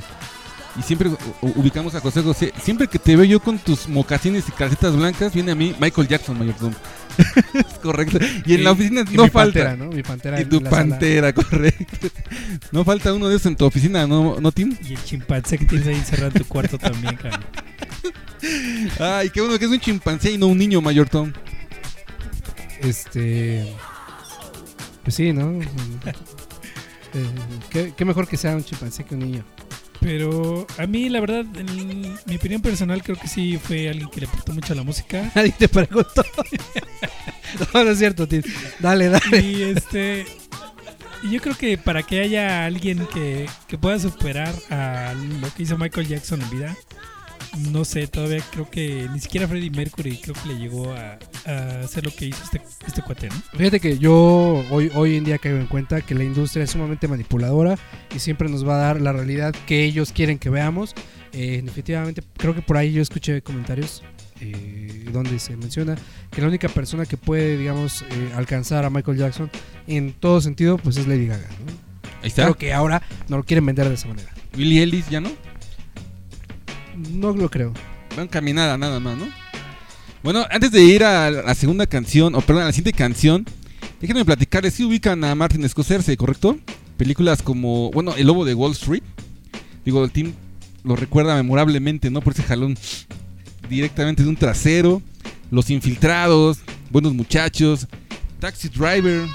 [0.78, 1.10] Y siempre
[1.42, 2.52] ubicamos a José José.
[2.62, 6.08] Siempre que te veo yo con tus mocasines y calcetas blancas, viene a mí Michael
[6.08, 6.72] Jackson, Mayor Tom.
[7.54, 8.18] es correcto.
[8.46, 9.64] Y en la oficina Y no mi falta.
[9.64, 9.92] pantera, ¿no?
[9.92, 10.70] Mi pantera Y en tu sala.
[10.70, 12.08] pantera, correcto.
[12.70, 14.74] No falta uno de esos en tu oficina, ¿no, ¿no Tim?
[14.82, 17.44] Y el chimpancé que tienes ahí encerrado en tu cuarto también, cabrón.
[18.98, 21.32] Ay, qué bueno que es un chimpancé y no un niño, Mayor Tom.
[22.80, 23.72] Este.
[25.04, 25.60] Pues sí, ¿no?
[27.14, 27.26] Eh,
[27.70, 29.44] ¿qué, qué mejor que sea un chimpancé que un niño.
[30.02, 34.20] Pero a mí, la verdad, en mi opinión personal, creo que sí fue alguien que
[34.20, 35.30] le aportó mucho a la música.
[35.34, 36.24] Nadie te preguntó.
[37.74, 38.42] no, no es cierto, tío.
[38.80, 39.40] Dale, dale.
[39.40, 40.26] Y este.
[41.30, 45.78] yo creo que para que haya alguien que, que pueda superar a lo que hizo
[45.78, 46.76] Michael Jackson en vida,
[47.70, 51.80] no sé, todavía creo que ni siquiera Freddie Mercury creo que le llegó a, a
[51.84, 53.34] hacer lo que hizo este, este cuate, ¿no?
[53.56, 57.08] Fíjate que yo hoy, hoy en día caigo en cuenta que la industria es sumamente
[57.08, 57.78] manipuladora
[58.14, 60.94] y siempre nos va a dar la realidad que ellos quieren que veamos.
[61.32, 64.02] Eh, definitivamente, creo que por ahí yo escuché comentarios
[64.40, 65.96] eh, donde se menciona
[66.30, 69.50] que la única persona que puede, digamos, eh, alcanzar a Michael Jackson
[69.86, 71.48] en todo sentido, pues es Lady Gaga.
[71.64, 71.72] ¿no?
[72.22, 72.42] Ahí está.
[72.42, 74.32] Claro que ahora no lo quieren vender de esa manera.
[74.56, 75.30] Billy Ellis ya no.
[76.96, 77.72] No lo creo.
[78.16, 79.26] Van caminada nada más, ¿no?
[80.22, 83.44] Bueno, antes de ir a la segunda canción, o perdón, a la siguiente canción,
[84.00, 86.58] déjenme platicarles si ubican a Martin Scorsese, ¿correcto?
[86.96, 89.02] Películas como, bueno, El Lobo de Wall Street.
[89.84, 90.32] Digo, el team
[90.84, 92.20] lo recuerda memorablemente, ¿no?
[92.20, 92.76] Por ese jalón
[93.68, 95.02] directamente de un trasero.
[95.50, 96.58] Los Infiltrados,
[96.90, 97.88] Buenos Muchachos,
[98.38, 99.26] Taxi Driver.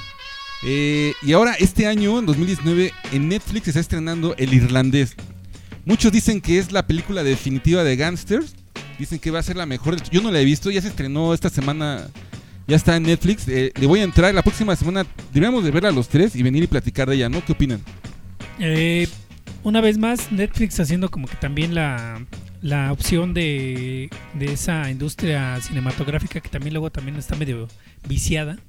[0.64, 5.16] eh, y ahora, este año, en 2019, en Netflix se está estrenando El Irlandés.
[5.88, 8.54] Muchos dicen que es la película definitiva de Gangsters.
[9.00, 9.96] Dicen que va a ser la mejor.
[10.12, 12.10] Yo no la he visto, ya se estrenó esta semana.
[12.68, 13.48] Ya está en Netflix.
[13.48, 15.06] eh, le voy a entrar la próxima semana.
[15.34, 17.42] Deberíamos de verla los tres y venir y platicar de ella, ¿no?
[17.46, 17.80] ¿Qué opinan?
[18.60, 19.08] Eh,
[19.64, 22.22] una vez más, Netflix haciendo como que también la,
[22.62, 27.70] la opción de, de esa industria cinematográfica que también luego también está medio
[28.10, 28.60] viciada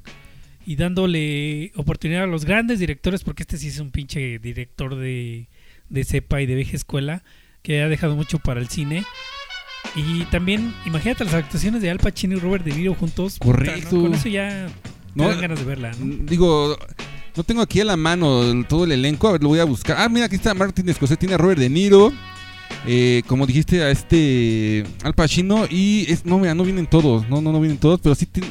[0.64, 5.48] y dándole oportunidad a los grandes directores, porque este sí es un pinche director de,
[5.88, 7.22] de cepa y de vieja escuela
[7.62, 9.04] que ha dejado mucho para el cine.
[9.96, 13.36] Y también, imagínate las actuaciones de Al Pacino y Robert De Niro juntos.
[13.38, 14.00] Correcto.
[14.00, 14.72] Con eso ya te
[15.14, 15.92] No, dan ganas de verla.
[15.98, 16.04] ¿no?
[16.04, 16.76] Mm, Digo,
[17.36, 19.28] no tengo aquí a la mano todo el elenco.
[19.28, 19.96] A ver, lo voy a buscar.
[19.98, 21.16] Ah, mira, aquí está Martin Scorsese.
[21.16, 22.12] Tiene a Robert De Niro.
[22.86, 25.66] eh, como dijiste, a este Al Pacino.
[25.70, 27.28] Y es, no, mira, no vienen todos.
[27.28, 28.00] No, no, no vienen todos.
[28.00, 28.42] Pero sí ti-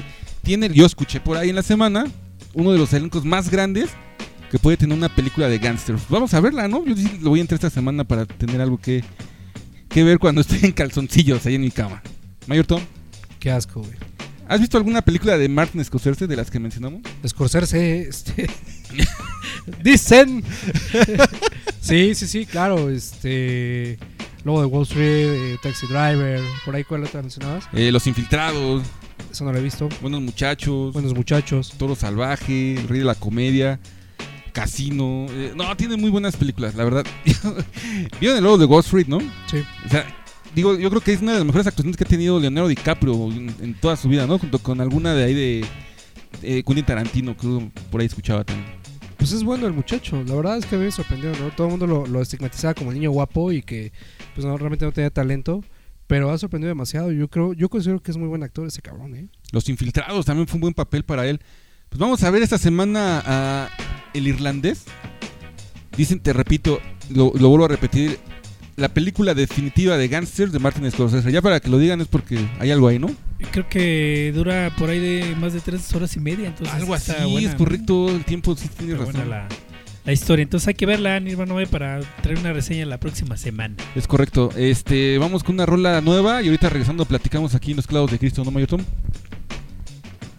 [0.44, 2.06] tiene, yo escuché por ahí en la semana,
[2.54, 3.90] uno de los elencos más grandes
[4.52, 6.04] que puede tener una película de gangsters.
[6.10, 6.86] Vamos a verla, ¿no?
[6.86, 9.04] Yo lo voy a entrar esta semana para tener algo que,
[9.90, 12.02] que ver cuando esté en calzoncillos ahí en mi cama.
[12.48, 12.82] Mayor Tom,
[13.40, 13.94] Qué asco, güey.
[14.48, 17.02] ¿has visto alguna película de Martin Scorsese de las que mencionamos?
[17.24, 18.50] Escorsarse, este.
[19.84, 20.44] Dicen.
[21.82, 22.90] sí, sí, sí, claro.
[22.90, 24.00] Este.
[24.44, 27.66] Lobo de Wall Street, eh, Taxi Driver, por ahí, ¿cuál otra mencionabas?
[27.74, 28.84] Eh, Los Infiltrados,
[29.30, 29.90] Eso no lo he visto.
[30.00, 31.74] Buenos Muchachos, Buenos muchachos.
[31.78, 33.78] Toro Salvaje, El Rey de la Comedia,
[34.58, 35.28] Casino.
[35.30, 37.06] eh, no, tiene muy buenas películas, la verdad.
[38.20, 39.20] Vieron el logo de Wall Street, ¿no?
[39.46, 39.64] Sí.
[39.86, 40.04] O sea,
[40.56, 43.14] digo, yo creo que es una de las mejores actuaciones que ha tenido Leonardo DiCaprio
[43.32, 44.40] en, en toda su vida, ¿no?
[44.40, 45.66] Junto con alguna de ahí de
[46.42, 48.68] eh, Quentin Tarantino, creo, por ahí escuchaba también.
[49.18, 50.24] Pues es bueno el muchacho.
[50.26, 51.52] La verdad es que a mí me sorprendió, ¿no?
[51.52, 53.92] Todo el mundo lo, lo estigmatizaba como el niño guapo y que,
[54.34, 55.64] pues no, realmente no tenía talento.
[56.08, 57.12] Pero ha sorprendido demasiado.
[57.12, 59.28] Yo creo, yo considero que es muy buen actor ese cabrón, ¿eh?
[59.52, 61.42] Los Infiltrados también fue un buen papel para él.
[61.90, 63.70] Pues vamos a ver esta semana a
[64.14, 64.84] El Irlandés.
[65.96, 66.80] Dicen, te repito,
[67.10, 68.20] lo, lo vuelvo a repetir,
[68.76, 71.32] la película definitiva de Gangsters de Martin Scorsese.
[71.32, 73.10] Ya para que lo digan es porque hay algo ahí, ¿no?
[73.52, 76.48] Creo que dura por ahí de más de tres horas y media.
[76.48, 79.22] Entonces algo así, buena, es correcto, el tiempo sí tiene Está razón.
[79.22, 79.48] buena la,
[80.06, 80.44] la historia.
[80.44, 83.76] Entonces hay que verla, Nirvana 9, para traer una reseña la próxima semana.
[83.96, 84.52] Es correcto.
[84.56, 88.20] Este, vamos con una rola nueva y ahorita regresando platicamos aquí en Los Clavos de
[88.20, 88.82] Cristo, ¿no, Mayor Tom?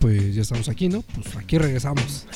[0.08, 1.02] Pues ya estamos aquí, ¿no?
[1.02, 2.26] Pues aquí regresamos.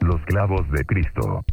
[0.00, 1.44] Los clavos de Cristo.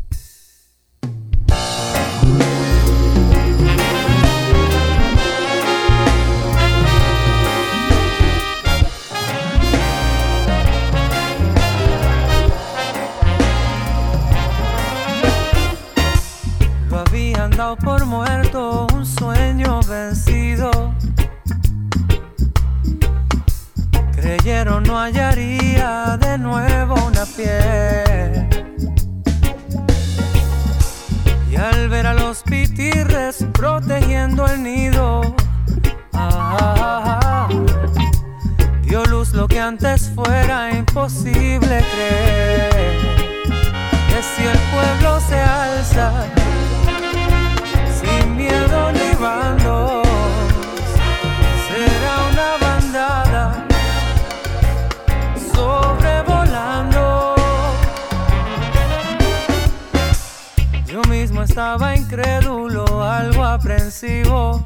[24.71, 28.47] Creyeron no hallaría de nuevo una piel.
[31.51, 35.35] Y al ver a los pitirres protegiendo el nido,
[36.13, 37.49] ah,
[38.83, 42.97] dio luz lo que antes fuera imposible creer.
[44.07, 46.11] Que si el pueblo se alza
[47.99, 49.90] sin miedo ni bandos.
[61.43, 64.65] estaba incrédulo, algo aprensivo.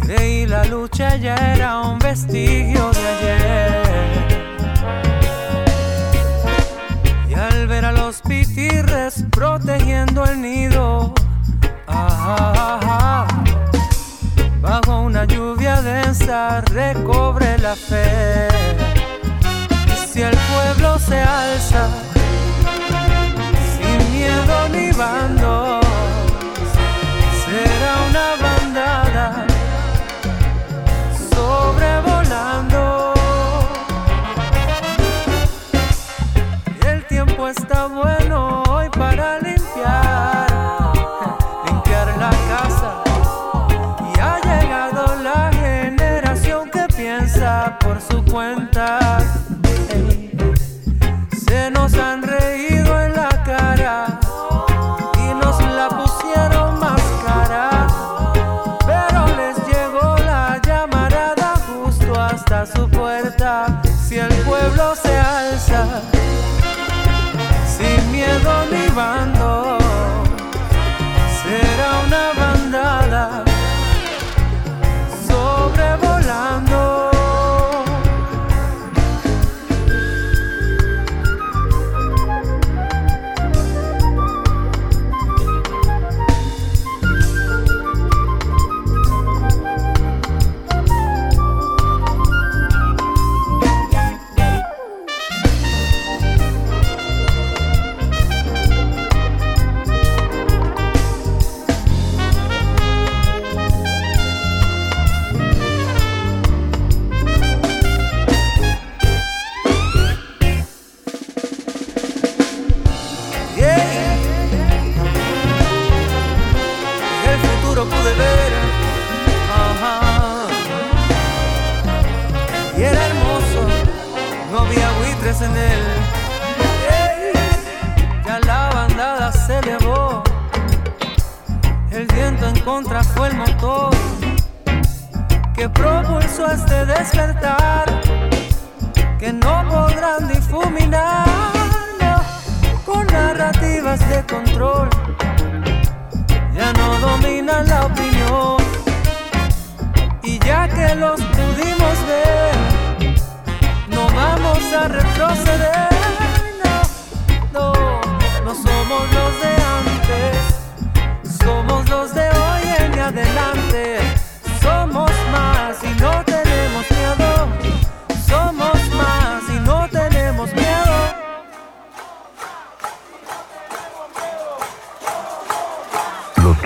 [0.00, 3.82] Creí la lucha ya era un vestigio de ayer.
[7.28, 11.14] Y al ver a los pitirres protegiendo el nido,
[14.60, 18.48] bajo una lluvia densa recobre la fe.
[19.86, 21.88] Y si el pueblo se alza,
[24.32, 25.84] miedo ni bandos,
[27.44, 29.46] será una bandada
[31.30, 33.14] sobrevolando.
[36.86, 38.21] El tiempo está bueno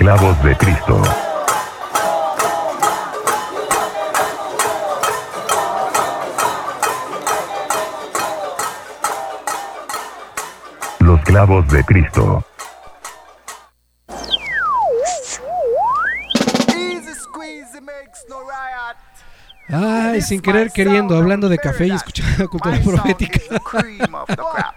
[0.07, 1.01] Los clavos de Cristo.
[10.99, 12.45] Los clavos de Cristo.
[19.67, 23.41] Ay, sin querer queriendo, hablando de café y escuchando cultura profética.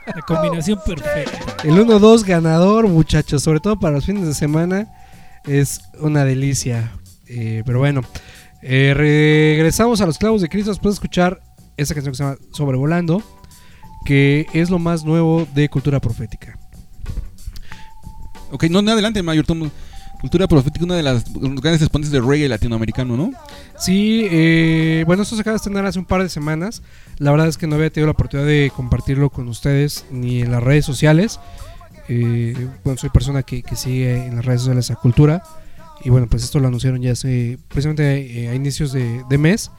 [0.06, 1.38] La combinación perfecta.
[1.62, 4.88] El 1-2 ganador, muchachos, sobre todo para los fines de semana,
[5.50, 6.92] es una delicia.
[7.26, 8.02] Eh, pero bueno,
[8.62, 11.40] eh, regresamos a los clavos de Cristo después de escuchar
[11.76, 13.22] esta canción que se llama Sobrevolando,
[14.04, 16.58] que es lo más nuevo de cultura profética.
[18.52, 19.70] Ok, no, no adelante, Mayor Tom.
[20.20, 23.32] Cultura profética, una de las grandes exponentes de reggae latinoamericano, ¿no?
[23.78, 26.82] Sí, eh, bueno, esto se acaba de estrenar hace un par de semanas.
[27.16, 30.50] La verdad es que no había tenido la oportunidad de compartirlo con ustedes ni en
[30.50, 31.40] las redes sociales.
[32.12, 35.44] Eh, bueno, soy persona que, sigue en las redes sociales a cultura.
[36.02, 39.70] Y bueno, pues esto lo anunciaron ya hace precisamente eh, a inicios de, mes.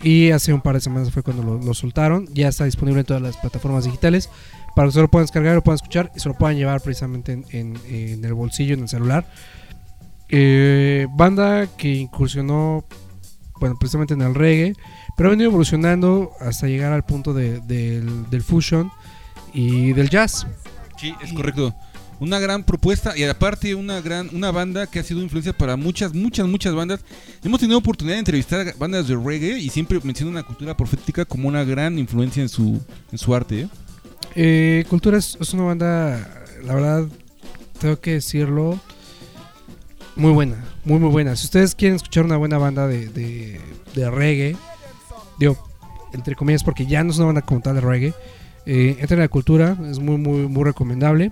[0.00, 2.28] Y hace un par de semanas fue cuando lo, soltaron.
[2.32, 4.28] Ya está disponible en todas las plataformas digitales.
[4.76, 7.32] Para que se lo puedan descargar, lo puedan escuchar y se lo puedan llevar precisamente
[7.32, 9.26] en, en- en el bolsillo, en el celular.
[10.28, 12.84] Eh, banda que incursionó,
[13.60, 14.74] bueno, precisamente en el reggae,
[15.16, 18.90] pero ha venido evolucionando hasta llegar al punto de- del, del fusion
[19.52, 20.46] y del jazz.
[21.02, 21.74] Sí, es correcto.
[22.20, 26.14] Una gran propuesta y aparte una gran una banda que ha sido influencia para muchas,
[26.14, 27.00] muchas, muchas bandas.
[27.42, 31.24] Hemos tenido oportunidad de entrevistar a bandas de reggae y siempre mencionan la cultura profética
[31.24, 32.80] como una gran influencia en su,
[33.10, 33.62] en su arte.
[33.62, 33.68] ¿eh?
[34.36, 37.08] Eh, Cultura es, es una banda, la verdad,
[37.80, 38.78] tengo que decirlo,
[40.14, 41.34] muy buena, muy muy buena.
[41.34, 43.60] Si ustedes quieren escuchar una buena banda de, de,
[43.96, 44.56] de reggae,
[45.40, 45.58] digo,
[46.12, 48.14] entre comillas, porque ya no es una banda como tal de reggae,
[48.66, 51.30] eh, entren a la cultura, es muy muy muy recomendable.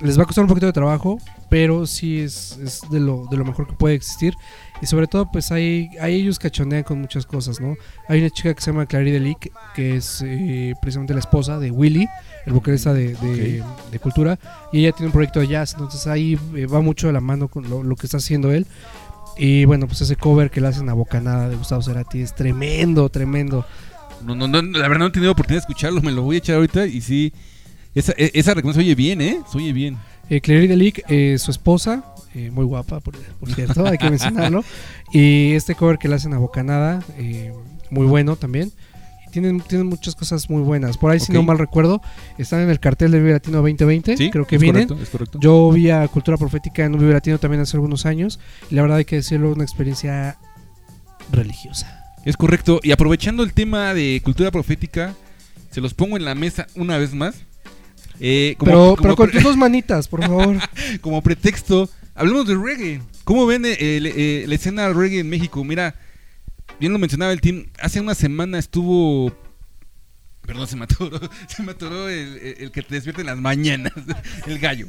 [0.00, 1.18] Les va a costar un poquito de trabajo,
[1.50, 4.32] pero sí es, es de, lo, de lo mejor que puede existir.
[4.80, 7.74] Y sobre todo, pues hay, hay ellos cachonean con muchas cosas, ¿no?
[8.08, 11.72] Hay una chica que se llama Clary Delic, que es eh, precisamente la esposa de
[11.72, 12.06] Willy,
[12.46, 14.38] el vocalista de, de- de Cultura,
[14.72, 17.48] y ella tiene un proyecto de jazz, entonces ahí eh, va mucho de la mano
[17.48, 18.68] con lo, lo que está haciendo él.
[19.36, 23.08] Y bueno, pues ese cover que le hacen a Bocanada de Gustavo Cerati es tremendo,
[23.08, 23.66] tremendo.
[24.24, 26.38] No, no, no, la verdad no he tenido oportunidad de escucharlo, me lo voy a
[26.38, 27.32] echar ahorita y sí.
[27.94, 29.40] Esa, e- esa recomendación se oye bien, ¿eh?
[29.50, 29.96] Se oye bien.
[30.30, 32.04] Eh, Clary Delic, eh, su esposa,
[32.34, 34.62] eh, muy guapa, por, por cierto, hay que mencionarlo.
[35.12, 37.52] Y este cover que le hacen a Bocanada, eh,
[37.90, 38.70] muy bueno también.
[39.32, 40.96] Tienen, tienen muchas cosas muy buenas.
[40.96, 42.00] Por ahí, si no mal recuerdo,
[42.38, 44.16] están en el cartel del Vive Latino 2020.
[44.16, 44.86] Sí, creo que es vienen.
[44.88, 45.38] correcto, es correcto.
[45.40, 48.40] Yo vi a Cultura Profética en un Vive Latino también hace algunos años.
[48.70, 50.38] Y la verdad hay que decirlo, una experiencia
[51.30, 51.97] religiosa.
[52.28, 52.78] Es correcto.
[52.82, 55.14] Y aprovechando el tema de cultura profética,
[55.70, 57.36] se los pongo en la mesa una vez más.
[58.20, 60.58] Eh, como, pero, como pero con tus dos manitas, por favor.
[61.00, 63.00] como pretexto, hablemos de reggae.
[63.24, 65.64] ¿Cómo ven eh, eh, la escena reggae en México?
[65.64, 65.94] Mira,
[66.78, 69.34] bien lo mencionaba el team, hace una semana estuvo...
[70.42, 71.18] Perdón, se me atoró,
[71.48, 73.94] se me atoró el, el- que te despierta en las mañanas,
[74.46, 74.86] el gallo.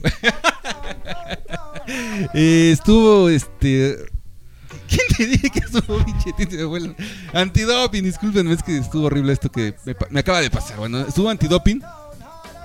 [2.34, 3.96] Estuvo, este...
[4.90, 6.96] ¿Quién te dije que estuvo pinche de abuelo?
[7.34, 9.76] Antidoping, discúlpenme, es que estuvo horrible esto que
[10.10, 10.78] me, acaba de pasar.
[10.78, 11.82] Bueno, estuvo antidoping.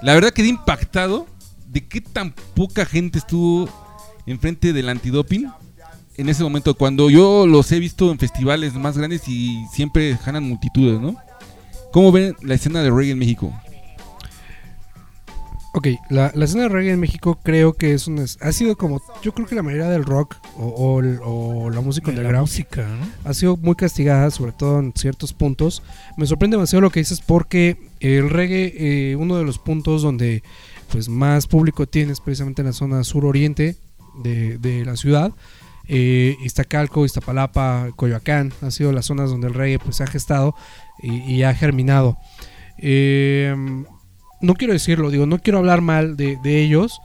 [0.03, 1.27] La verdad quedé impactado
[1.66, 3.68] de qué tan poca gente estuvo
[4.27, 5.51] enfrente del antidoping
[6.16, 6.75] en ese momento.
[6.75, 11.16] Cuando yo los he visto en festivales más grandes y siempre jalan multitudes, ¿no?
[11.93, 13.53] ¿Cómo ven la escena de reggae en México?
[15.77, 19.03] Ok, la, la escena de reggae en México creo que es una, ha sido como,
[19.22, 22.49] yo creo que la mayoría del rock o, o o la música De la underground
[22.49, 23.29] música, ¿no?
[23.29, 25.83] ha sido muy castigada, sobre todo en ciertos puntos.
[26.16, 30.45] Me sorprende demasiado lo que dices porque el reggae, eh, uno de los puntos donde
[30.93, 33.77] pues más público tiene es precisamente en la zona suroriente
[34.22, 35.33] de, de la ciudad.
[35.89, 40.55] Eh, Iztacalco, Iztapalapa, Coyoacán, han sido las zonas donde el reggae pues ha gestado
[41.03, 42.16] y, y ha germinado.
[42.79, 43.57] Eh,
[44.45, 47.01] no quiero decirlo, digo, no quiero hablar mal de, de ellos.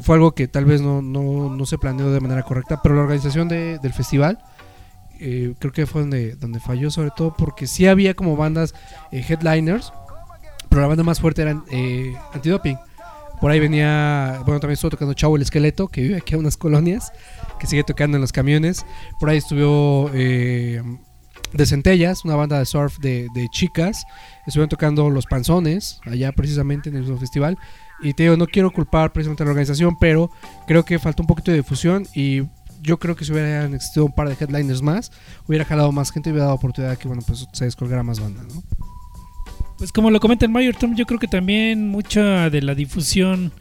[0.00, 3.02] Fue algo que tal vez no, no, no se planeó de manera correcta, pero la
[3.02, 4.38] organización de- del festival
[5.20, 8.74] eh, creo que fue donde, donde falló, sobre todo porque sí había como bandas
[9.12, 9.92] eh, headliners,
[10.68, 12.78] pero la banda más fuerte era eh, Antidoping.
[13.40, 16.56] Por ahí venía, bueno, también estuvo tocando Chavo el Esqueleto, que vive aquí a unas
[16.56, 17.12] colonias,
[17.60, 18.86] que sigue tocando en los camiones.
[19.20, 20.80] Por ahí estuvo eh,
[21.52, 24.04] de Centellas, una banda de surf de, de chicas.
[24.46, 27.58] Estuvieron tocando Los Panzones, allá precisamente en el festival.
[28.02, 30.30] Y te digo, no quiero culpar precisamente a la organización, pero
[30.66, 32.42] creo que faltó un poquito de difusión y
[32.82, 35.12] yo creo que si hubieran existido un par de headliners más,
[35.46, 38.42] hubiera jalado más gente y hubiera dado oportunidad que bueno, pues se descolgara más banda,
[38.42, 38.62] ¿no?
[39.78, 43.52] Pues como lo comenta el Mayor Tom, yo creo que también mucha de la difusión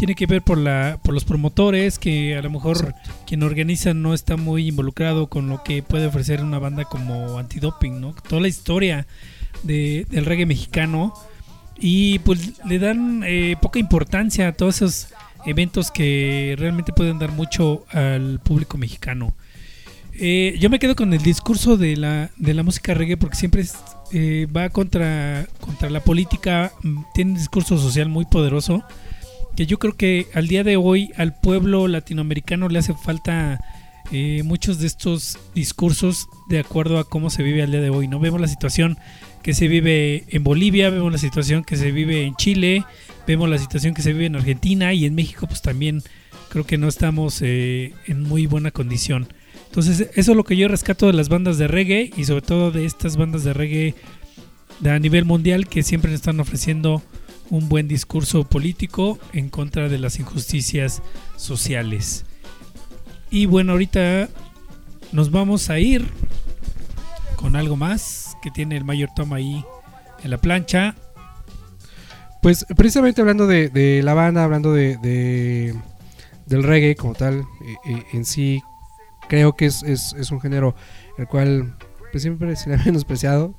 [0.00, 3.10] tiene que ver por la por los promotores que a lo mejor Exacto.
[3.26, 8.00] quien organiza no está muy involucrado con lo que puede ofrecer una banda como Antidoping,
[8.00, 8.14] ¿no?
[8.26, 9.06] Toda la historia
[9.62, 11.12] de- del reggae mexicano
[11.78, 15.08] y pues le dan eh, poca importancia a todos esos
[15.44, 19.34] eventos que realmente pueden dar mucho al público mexicano.
[20.14, 23.60] Eh, yo me quedo con el discurso de la, de la música reggae porque siempre
[23.62, 23.74] es,
[24.12, 28.82] eh, va contra, contra la política, mm, tiene un discurso social muy poderoso
[29.56, 33.60] que yo creo que al día de hoy al pueblo latinoamericano le hace falta
[34.12, 38.08] eh, muchos de estos discursos de acuerdo a cómo se vive al día de hoy.
[38.08, 38.98] No vemos la situación
[39.42, 42.84] que se vive en Bolivia, vemos la situación que se vive en Chile,
[43.26, 46.02] vemos la situación que se vive en Argentina y en México pues también
[46.48, 49.28] creo que no estamos eh, en muy buena condición.
[49.66, 52.72] Entonces eso es lo que yo rescato de las bandas de reggae y sobre todo
[52.72, 53.94] de estas bandas de reggae
[54.80, 57.02] de a nivel mundial que siempre están ofreciendo
[57.50, 61.02] un buen discurso político en contra de las injusticias
[61.36, 62.24] sociales.
[63.30, 64.28] Y bueno, ahorita
[65.12, 66.08] nos vamos a ir
[67.36, 69.64] con algo más que tiene el Mayor Tom ahí
[70.22, 70.94] en la plancha.
[72.42, 75.74] Pues precisamente hablando de, de la banda, hablando de, de-
[76.46, 77.44] del reggae como tal, eh,
[77.86, 78.62] eh, en sí,
[79.28, 80.74] creo que es, es- un género
[81.18, 81.76] el cual
[82.10, 83.54] pues, siempre se le ha menospreciado.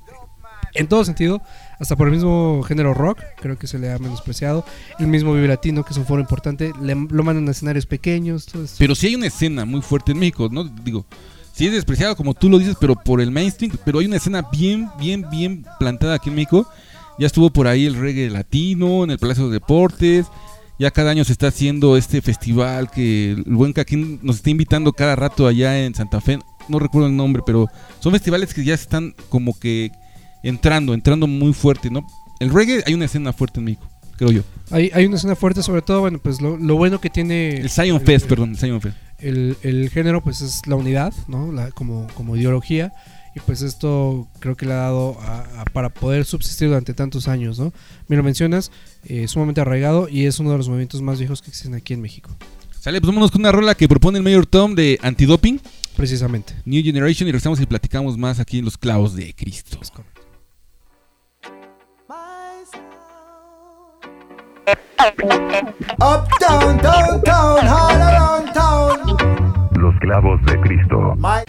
[0.74, 1.42] En todo sentido,
[1.82, 4.64] hasta por el mismo género rock, creo que se le ha menospreciado.
[5.00, 8.46] El mismo Vive Latino, que es un foro importante, le- lo mandan a escenarios pequeños.
[8.46, 8.78] todo esto.
[8.80, 10.64] Pero sí hay una escena muy fuerte en México, ¿no?
[10.64, 11.06] Digo,
[11.54, 14.46] sí es despreciado como tú lo dices, pero por el mainstream, pero hay una escena
[14.52, 16.68] bien, bien, bien plantada aquí en México.
[17.20, 20.28] Ya estuvo por ahí el reggae latino, en el Palacio de Deportes.
[20.80, 24.94] Ya cada año se está haciendo este festival que el buen Caquín nos está invitando
[24.94, 26.40] cada rato allá en Santa Fe.
[26.70, 27.68] No recuerdo el nombre, pero
[28.00, 29.92] son festivales que ya están como que
[30.44, 32.06] entrando, entrando muy fuerte, ¿no?
[32.40, 34.42] El reggae hay una escena fuerte en México, creo yo.
[34.72, 37.58] Hay, hay una escena fuerte, sobre todo, bueno, pues lo, bueno que tiene...
[37.58, 38.98] El Zion Fest, perdón, el Zion Fest.
[39.20, 41.52] El, género, pues es la unidad, ¿no?
[41.52, 42.94] La, como, como ideología.
[43.34, 47.60] Y pues esto creo que le ha dado a, para poder subsistir durante tantos años,
[47.60, 47.72] ¿no?
[48.08, 48.72] Me lo mencionas,
[49.06, 52.02] eh, sumamente arraigado y es uno de los movimientos más viejos que existen aquí en
[52.02, 52.36] México.
[52.82, 55.62] Sale, pues vámonos con una rola que propone el Mayor Tom de Antidoping.
[55.96, 56.56] Precisamente.
[56.66, 59.80] New Generation y regresamos y platicamos más aquí en los clavos de Cristo.
[64.68, 69.00] Up, down, down, down, all around town.
[69.74, 71.16] Los clavos de Cristo.
[71.18, 71.44] My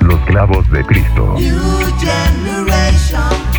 [0.00, 1.34] Los clavos de Cristo.
[1.38, 1.58] New
[1.98, 3.49] generation.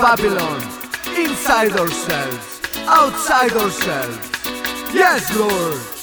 [0.00, 0.62] Babylon,
[1.14, 4.18] inside ourselves, outside ourselves.
[4.94, 5.99] Yes, Lord.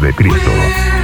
[0.00, 0.99] de Cristo.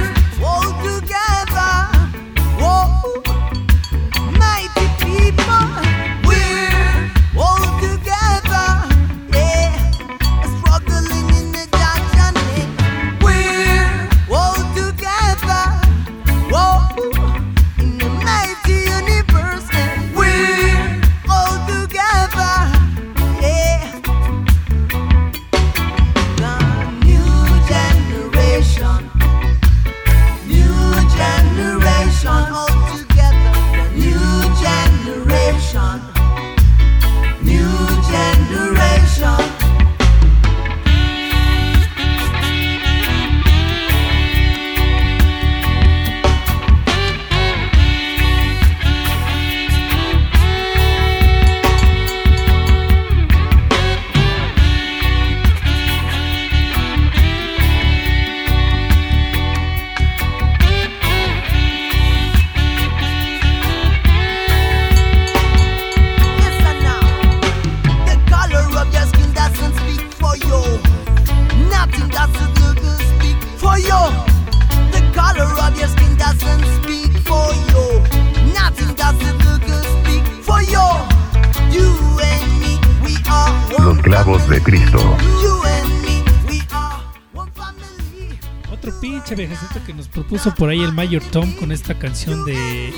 [90.55, 92.93] Por ahí el Mayor Tom con esta canción de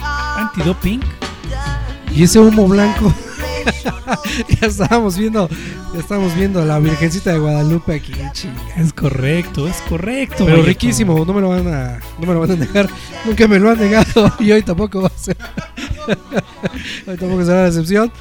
[0.00, 1.00] Antidoping.
[2.14, 3.12] Y ese humo blanco.
[4.60, 5.48] ya estábamos viendo,
[5.92, 8.74] ya estábamos viendo a la Virgencita de Guadalupe aquí, chinga.
[8.76, 10.44] Es correcto, es correcto.
[10.44, 12.88] Pero Mayor riquísimo, no me lo van a, no me lo van a negar.
[13.24, 15.36] Nunca me lo han negado y hoy tampoco va a ser.
[17.06, 18.12] hoy tampoco será la excepción.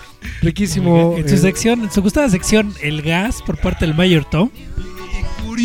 [0.41, 1.15] Riquísimo.
[1.17, 4.49] En su eh, sección, en su gustada sección, el gas por parte del Mayor Tom.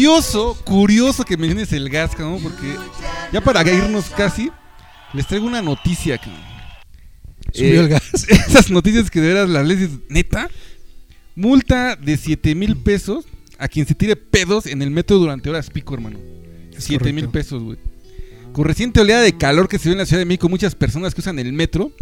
[0.03, 2.75] Curioso, curioso que menciones el gas, cabrón, porque
[3.33, 4.51] ya para irnos casi,
[5.13, 6.21] les traigo una noticia.
[7.53, 8.13] Subió Eh, el gas.
[8.29, 10.51] Esas noticias que de veras las leyes, neta,
[11.37, 13.27] multa de 7 mil pesos
[13.59, 16.19] a quien se tire pedos en el metro durante horas pico, hermano.
[16.77, 17.79] Es 7 mil pesos, güey.
[18.53, 21.15] Con reciente oleada de calor que se ve en la Ciudad de México, muchas personas
[21.15, 21.93] que usan el metro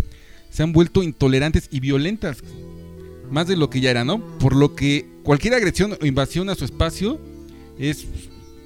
[0.48, 2.38] se han vuelto intolerantes y violentas.
[3.30, 4.38] Más de lo que ya era, ¿no?
[4.38, 7.20] Por lo que cualquier agresión o invasión a su espacio
[7.80, 8.06] es,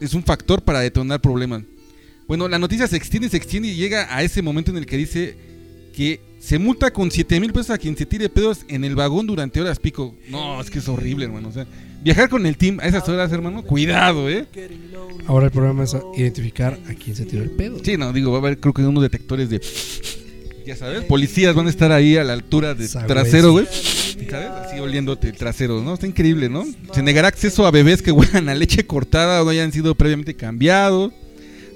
[0.01, 1.63] es un factor para detonar problemas.
[2.27, 4.97] Bueno, la noticia se extiende, se extiende y llega a ese momento en el que
[4.97, 5.37] dice
[5.95, 9.27] que se multa con 7 mil pesos a quien se tire pedos en el vagón
[9.27, 10.15] durante horas pico.
[10.29, 11.49] No, es que es horrible, hermano.
[11.49, 11.67] O sea,
[12.03, 14.47] viajar con el team a esas horas, hermano, cuidado, ¿eh?
[15.27, 17.79] Ahora el programa es identificar a quién se tiró el pedo.
[17.83, 19.61] Sí, no, digo, va a haber creo que unos detectores de...
[20.67, 23.09] Ya sabes, policías van a estar ahí a la altura de Sagüez.
[23.09, 23.67] trasero, güey.
[23.67, 24.49] ¿Sabes?
[24.49, 25.95] Así oliéndote el trasero, ¿no?
[25.95, 26.65] Está increíble, ¿no?
[26.93, 30.35] Se negará acceso a bebés que huelan a leche cortada o no hayan sido previamente
[30.35, 31.13] cambiados.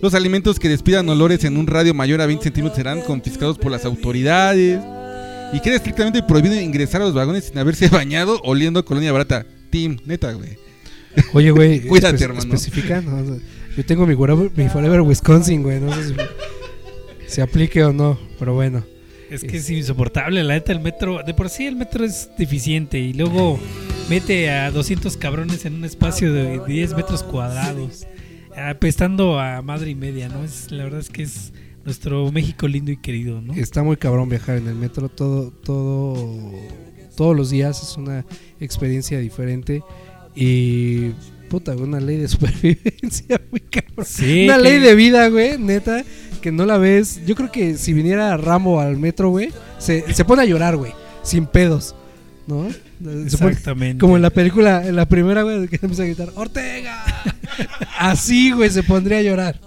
[0.01, 3.71] Los alimentos que despidan olores en un radio mayor a 20 centímetros serán confiscados por
[3.71, 4.81] las autoridades.
[5.53, 9.45] Y queda estrictamente prohibido ingresar a los vagones sin haberse bañado oliendo a colonia barata.
[9.71, 10.57] Team, neta, güey.
[11.35, 12.55] Oye, güey, Cuídate, espe- hermano.
[12.55, 13.37] Especifica, no, o sea,
[13.77, 15.81] yo tengo mi forever, mi Forever Wisconsin, güey.
[15.81, 16.15] No sé si
[17.29, 18.85] se aplique o no, pero bueno.
[19.31, 21.23] Es que es insoportable, la neta, el metro.
[21.23, 23.61] De por sí el metro es deficiente y luego
[24.09, 28.07] mete a 200 cabrones en un espacio de 10 metros cuadrados,
[28.57, 30.43] apestando a madre y media, ¿no?
[30.43, 31.53] Es, la verdad es que es
[31.85, 33.53] nuestro México lindo y querido, ¿no?
[33.53, 36.53] Está muy cabrón viajar en el metro todo, todo,
[37.15, 38.25] todos los días es una
[38.61, 39.83] experiencia diferente
[40.35, 41.11] y
[41.49, 44.07] puta, güey, una ley de supervivencia muy cabrón.
[44.07, 46.05] Sí, una que- ley de vida, güey, neta,
[46.41, 47.21] que no la ves.
[47.27, 50.93] Yo creo que si viniera Rambo al metro, güey, se, se pone a llorar, güey,
[51.23, 51.95] sin pedos,
[52.47, 52.69] ¿no?
[53.03, 54.01] Pone- Exactamente.
[54.01, 57.05] como en la película, en la primera, güey, que empieza a gritar, ¡Ortega!
[57.99, 59.61] Así, güey, se pondría a llorar.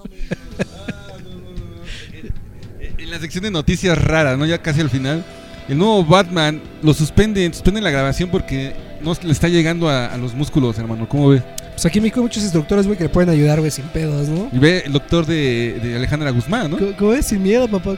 [2.98, 4.46] En la sección de noticias raras, ¿no?
[4.46, 5.26] Ya casi al final.
[5.68, 10.18] El nuevo Batman lo suspenden, suspenden la grabación porque no le está llegando a, a
[10.18, 11.08] los músculos, hermano.
[11.08, 11.44] ¿Cómo ves?
[11.82, 14.28] Pues aquí en México hay muchos instructores, güey, que le pueden ayudar, güey, sin pedos,
[14.30, 14.50] ¿no?
[14.54, 16.78] Y ve el doctor de, de Alejandra Guzmán, ¿no?
[16.78, 17.26] ¿Cómo- ¿Cómo es?
[17.26, 17.96] Sin miedo, papá.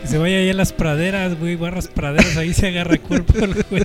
[0.00, 3.34] Que se vaya allá a las praderas, güey, barras praderas, ahí se agarra el cuerpo,
[3.70, 3.82] güey.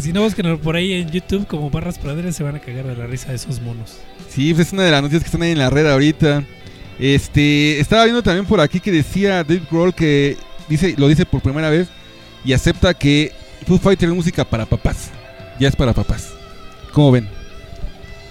[0.00, 2.96] Si no, busquen por ahí en YouTube como barras praderas, se van a cagar de
[2.96, 3.98] la risa de esos monos.
[4.28, 6.42] Sí, pues es una de las noticias que están ahí en la red ahorita.
[6.98, 10.36] Este, estaba viendo también por aquí que decía Dave Grohl que
[10.68, 11.86] dice, lo dice por primera vez
[12.44, 13.30] y acepta que
[13.66, 15.10] Foo Fighter es música para papás.
[15.60, 16.30] Ya es para papás.
[16.92, 17.28] ¿Cómo ven?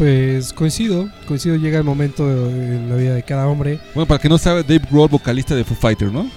[0.01, 4.21] Pues coincido, coincido, llega el momento en la vida de cada hombre Bueno, para el
[4.23, 6.27] que no sabe, Dave Grohl, vocalista de Foo Fighter, ¿no?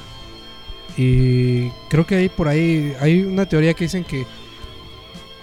[0.98, 4.26] y creo que hay por ahí, hay una teoría que dicen que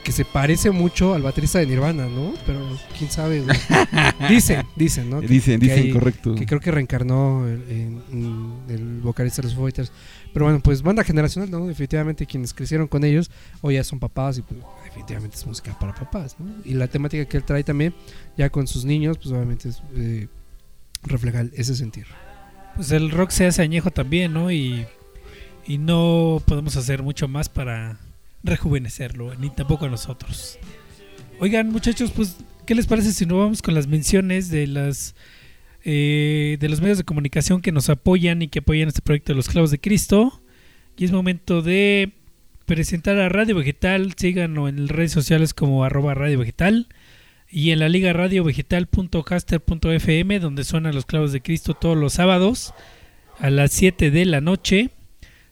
[0.04, 2.34] que se parece mucho al baterista de Nirvana, ¿no?
[2.46, 2.60] Pero
[2.98, 3.58] quién sabe, güey.
[4.30, 5.20] Dicen, dicen, ¿no?
[5.22, 6.36] Que- dicen, que dicen, hay- correcto.
[6.36, 8.02] Que creo que reencarnó el,
[8.70, 9.92] el vocalista de los Foo Fighters.
[10.34, 11.68] Pero bueno, pues banda generacional, ¿no?
[11.68, 13.30] Definitivamente quienes crecieron con ellos
[13.62, 16.48] hoy ya son papás y pues definitivamente es música para papás, ¿no?
[16.64, 17.94] Y la temática que él trae también,
[18.38, 20.28] ya con sus niños, pues obviamente es, eh,
[21.04, 22.06] refleja ese sentir.
[22.76, 24.50] Pues el rock se hace añejo también, ¿no?
[24.52, 24.86] Y,
[25.68, 27.98] y no podemos hacer mucho más para
[28.44, 30.60] rejuvenecerlo, ni tampoco a nosotros.
[31.40, 32.36] Oigan, muchachos, pues,
[32.66, 35.16] ¿qué les parece si no vamos con las menciones de las
[35.84, 39.38] eh, de los medios de comunicación que nos apoyan y que apoyan este proyecto de
[39.38, 40.42] los clavos de Cristo?
[40.98, 42.14] Y es momento de
[42.66, 46.88] presentar a Radio Vegetal, síganlo en redes sociales como arroba Radio Vegetal
[47.50, 52.74] y en la liga radiovegetal.caster.fm donde suenan los clavos de Cristo todos los sábados
[53.40, 54.92] a las 7 de la noche.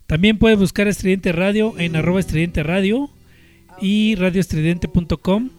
[0.09, 3.11] También puedes buscar Estridente Radio en arroba Estridente Radio
[3.79, 5.51] y radioestridente.com.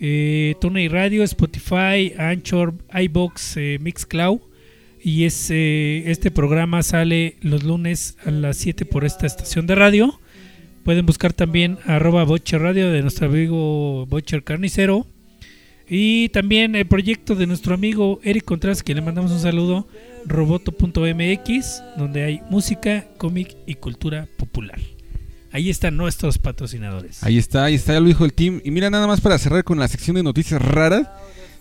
[0.00, 4.40] Eh, TuneIn Radio, Spotify, Anchor, iBox, eh, Mixcloud.
[5.04, 9.74] Y es, eh, este programa sale los lunes a las 7 por esta estación de
[9.74, 10.18] radio.
[10.84, 15.06] Pueden buscar también arroba Radio de nuestro amigo Bocher Carnicero.
[15.86, 19.86] Y también el proyecto de nuestro amigo Eric Contreras, que le mandamos un saludo,
[20.26, 24.78] roboto.mx, donde hay música, cómic y cultura popular.
[25.50, 27.22] Ahí están nuestros patrocinadores.
[27.22, 28.60] Ahí está, ahí está, ya lo dijo el team.
[28.64, 31.08] Y mira, nada más para cerrar con la sección de noticias raras.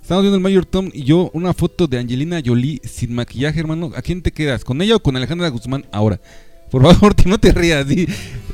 [0.02, 3.92] Estamos viendo el Mayor Tom y yo una foto de Angelina Jolie sin maquillaje, hermano.
[3.96, 4.64] ¿A quién te quedas?
[4.64, 6.20] ¿Con ella o con Alejandra Guzmán ahora?
[6.72, 7.86] Por favor, no te rías.
[7.88, 8.08] di-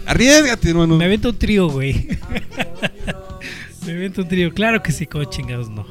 [0.08, 0.98] Arriesgate, hermano.
[0.98, 2.08] Me avento un trío, güey.
[3.86, 4.54] Me avento un trío.
[4.54, 5.86] Claro que sí, con chingados no.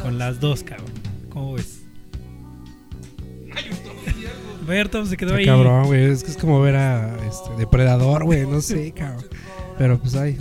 [0.00, 0.90] Con las dos, cabrón.
[1.28, 1.80] ¿Cómo ves?
[4.90, 5.46] Tom se quedó Está ahí.
[5.46, 6.04] cabrón, güey.
[6.04, 8.46] Es que es como ver a este, Depredador, güey.
[8.46, 9.24] No sé, cabrón.
[9.78, 10.36] Pero pues ay,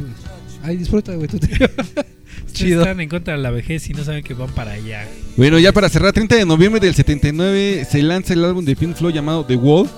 [0.63, 1.27] ay disfruta, güey.
[1.27, 1.47] tú te-
[2.53, 2.81] Chido.
[2.83, 5.05] Están en contra de la vejez y no saben que van para allá.
[5.35, 8.95] Bueno, ya para cerrar, 30 de noviembre del 79 se lanza el álbum de Pink
[8.95, 9.89] Floyd llamado The Wall.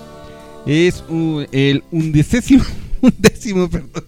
[0.66, 2.64] Es uh, el undécimo,
[3.00, 4.02] undécimo, perdón,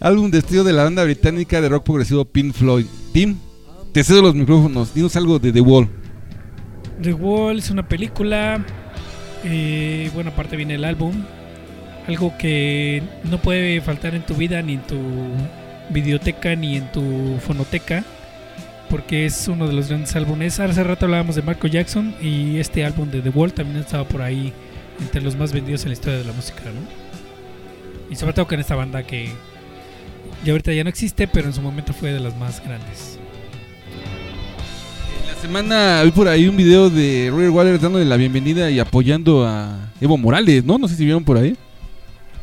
[0.00, 2.86] álbum de estudio de la banda británica de rock progresivo Pink Floyd.
[3.12, 3.36] Tim,
[3.92, 4.94] te cedo los micrófonos.
[4.94, 5.88] Dinos algo de The Wall.
[7.02, 8.64] The Wall es una película.
[9.44, 11.24] Eh, bueno, aparte viene el álbum.
[12.06, 14.98] Algo que no puede faltar en tu vida, ni en tu
[15.90, 18.04] videoteca, ni en tu fonoteca.
[18.90, 20.60] Porque es uno de los grandes álbumes.
[20.60, 22.14] Hace rato hablábamos de Marco Jackson.
[22.20, 24.52] Y este álbum de The Wall también estaba por ahí.
[25.00, 27.02] Entre los más vendidos en la historia de la música, ¿no?
[28.10, 29.30] Y sobre todo con esta banda que.
[30.44, 33.18] Ya ahorita ya no existe, pero en su momento fue de las más grandes.
[35.42, 39.90] Semana vi por ahí un video de Roger Waters dándole la bienvenida y apoyando a
[40.00, 40.78] Evo Morales, ¿no?
[40.78, 41.56] No sé si vieron por ahí.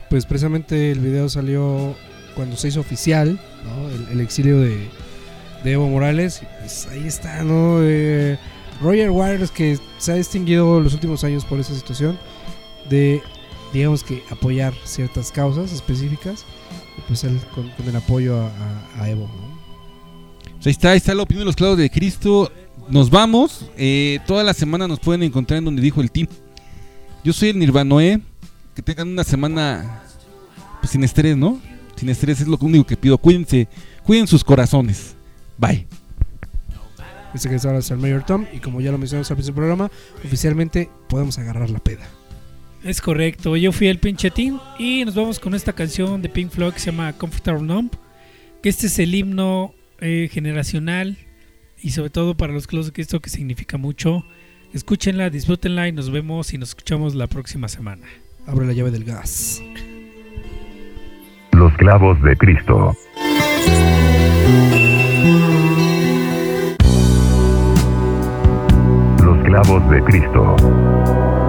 [0.09, 1.95] Pues precisamente el video salió
[2.35, 3.89] cuando se hizo oficial, ¿no?
[3.89, 4.89] El, el exilio de,
[5.63, 6.41] de Evo Morales.
[6.59, 7.77] Pues ahí está, ¿no?
[7.81, 8.37] Eh,
[8.81, 12.19] Roger Waters que se ha distinguido los últimos años por esa situación
[12.89, 13.21] de,
[13.73, 16.43] digamos que apoyar ciertas causas específicas.
[16.97, 19.57] Y pues él con, con el apoyo a, a- a Evo, ¿no?
[20.55, 22.51] Pues ahí está, ahí está la opinión de los clavos de Cristo.
[22.89, 23.69] Nos vamos.
[23.77, 26.27] eh, toda la semana nos pueden encontrar en donde dijo el team.
[27.23, 28.21] Yo soy el Nirvanoe.
[28.75, 30.03] Que tengan una semana
[30.79, 31.59] pues, sin estrés, ¿no?
[31.95, 33.17] Sin estrés es lo único que pido.
[33.17, 33.67] Cuídense,
[34.03, 35.15] cuiden sus corazones.
[35.57, 35.85] Bye.
[37.33, 38.45] Este que es ahora el Mayor Tom.
[38.53, 39.91] Y como ya lo mencionamos al principio del programa,
[40.23, 42.07] oficialmente podemos agarrar la peda.
[42.83, 46.49] Es correcto, yo fui el pinche team y nos vamos con esta canción de Pink
[46.49, 47.91] Floyd que se llama Comfortable Numb,
[48.63, 51.17] que este es el himno eh, generacional
[51.81, 54.25] y sobre todo para los close que esto que significa mucho.
[54.73, 58.05] Escúchenla, disfrútenla y nos vemos y nos escuchamos la próxima semana.
[58.45, 59.61] Abre la llave del gas.
[61.53, 62.95] Los clavos de Cristo.
[69.23, 71.48] Los clavos de Cristo.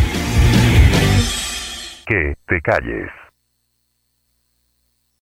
[2.51, 3.20] te calles.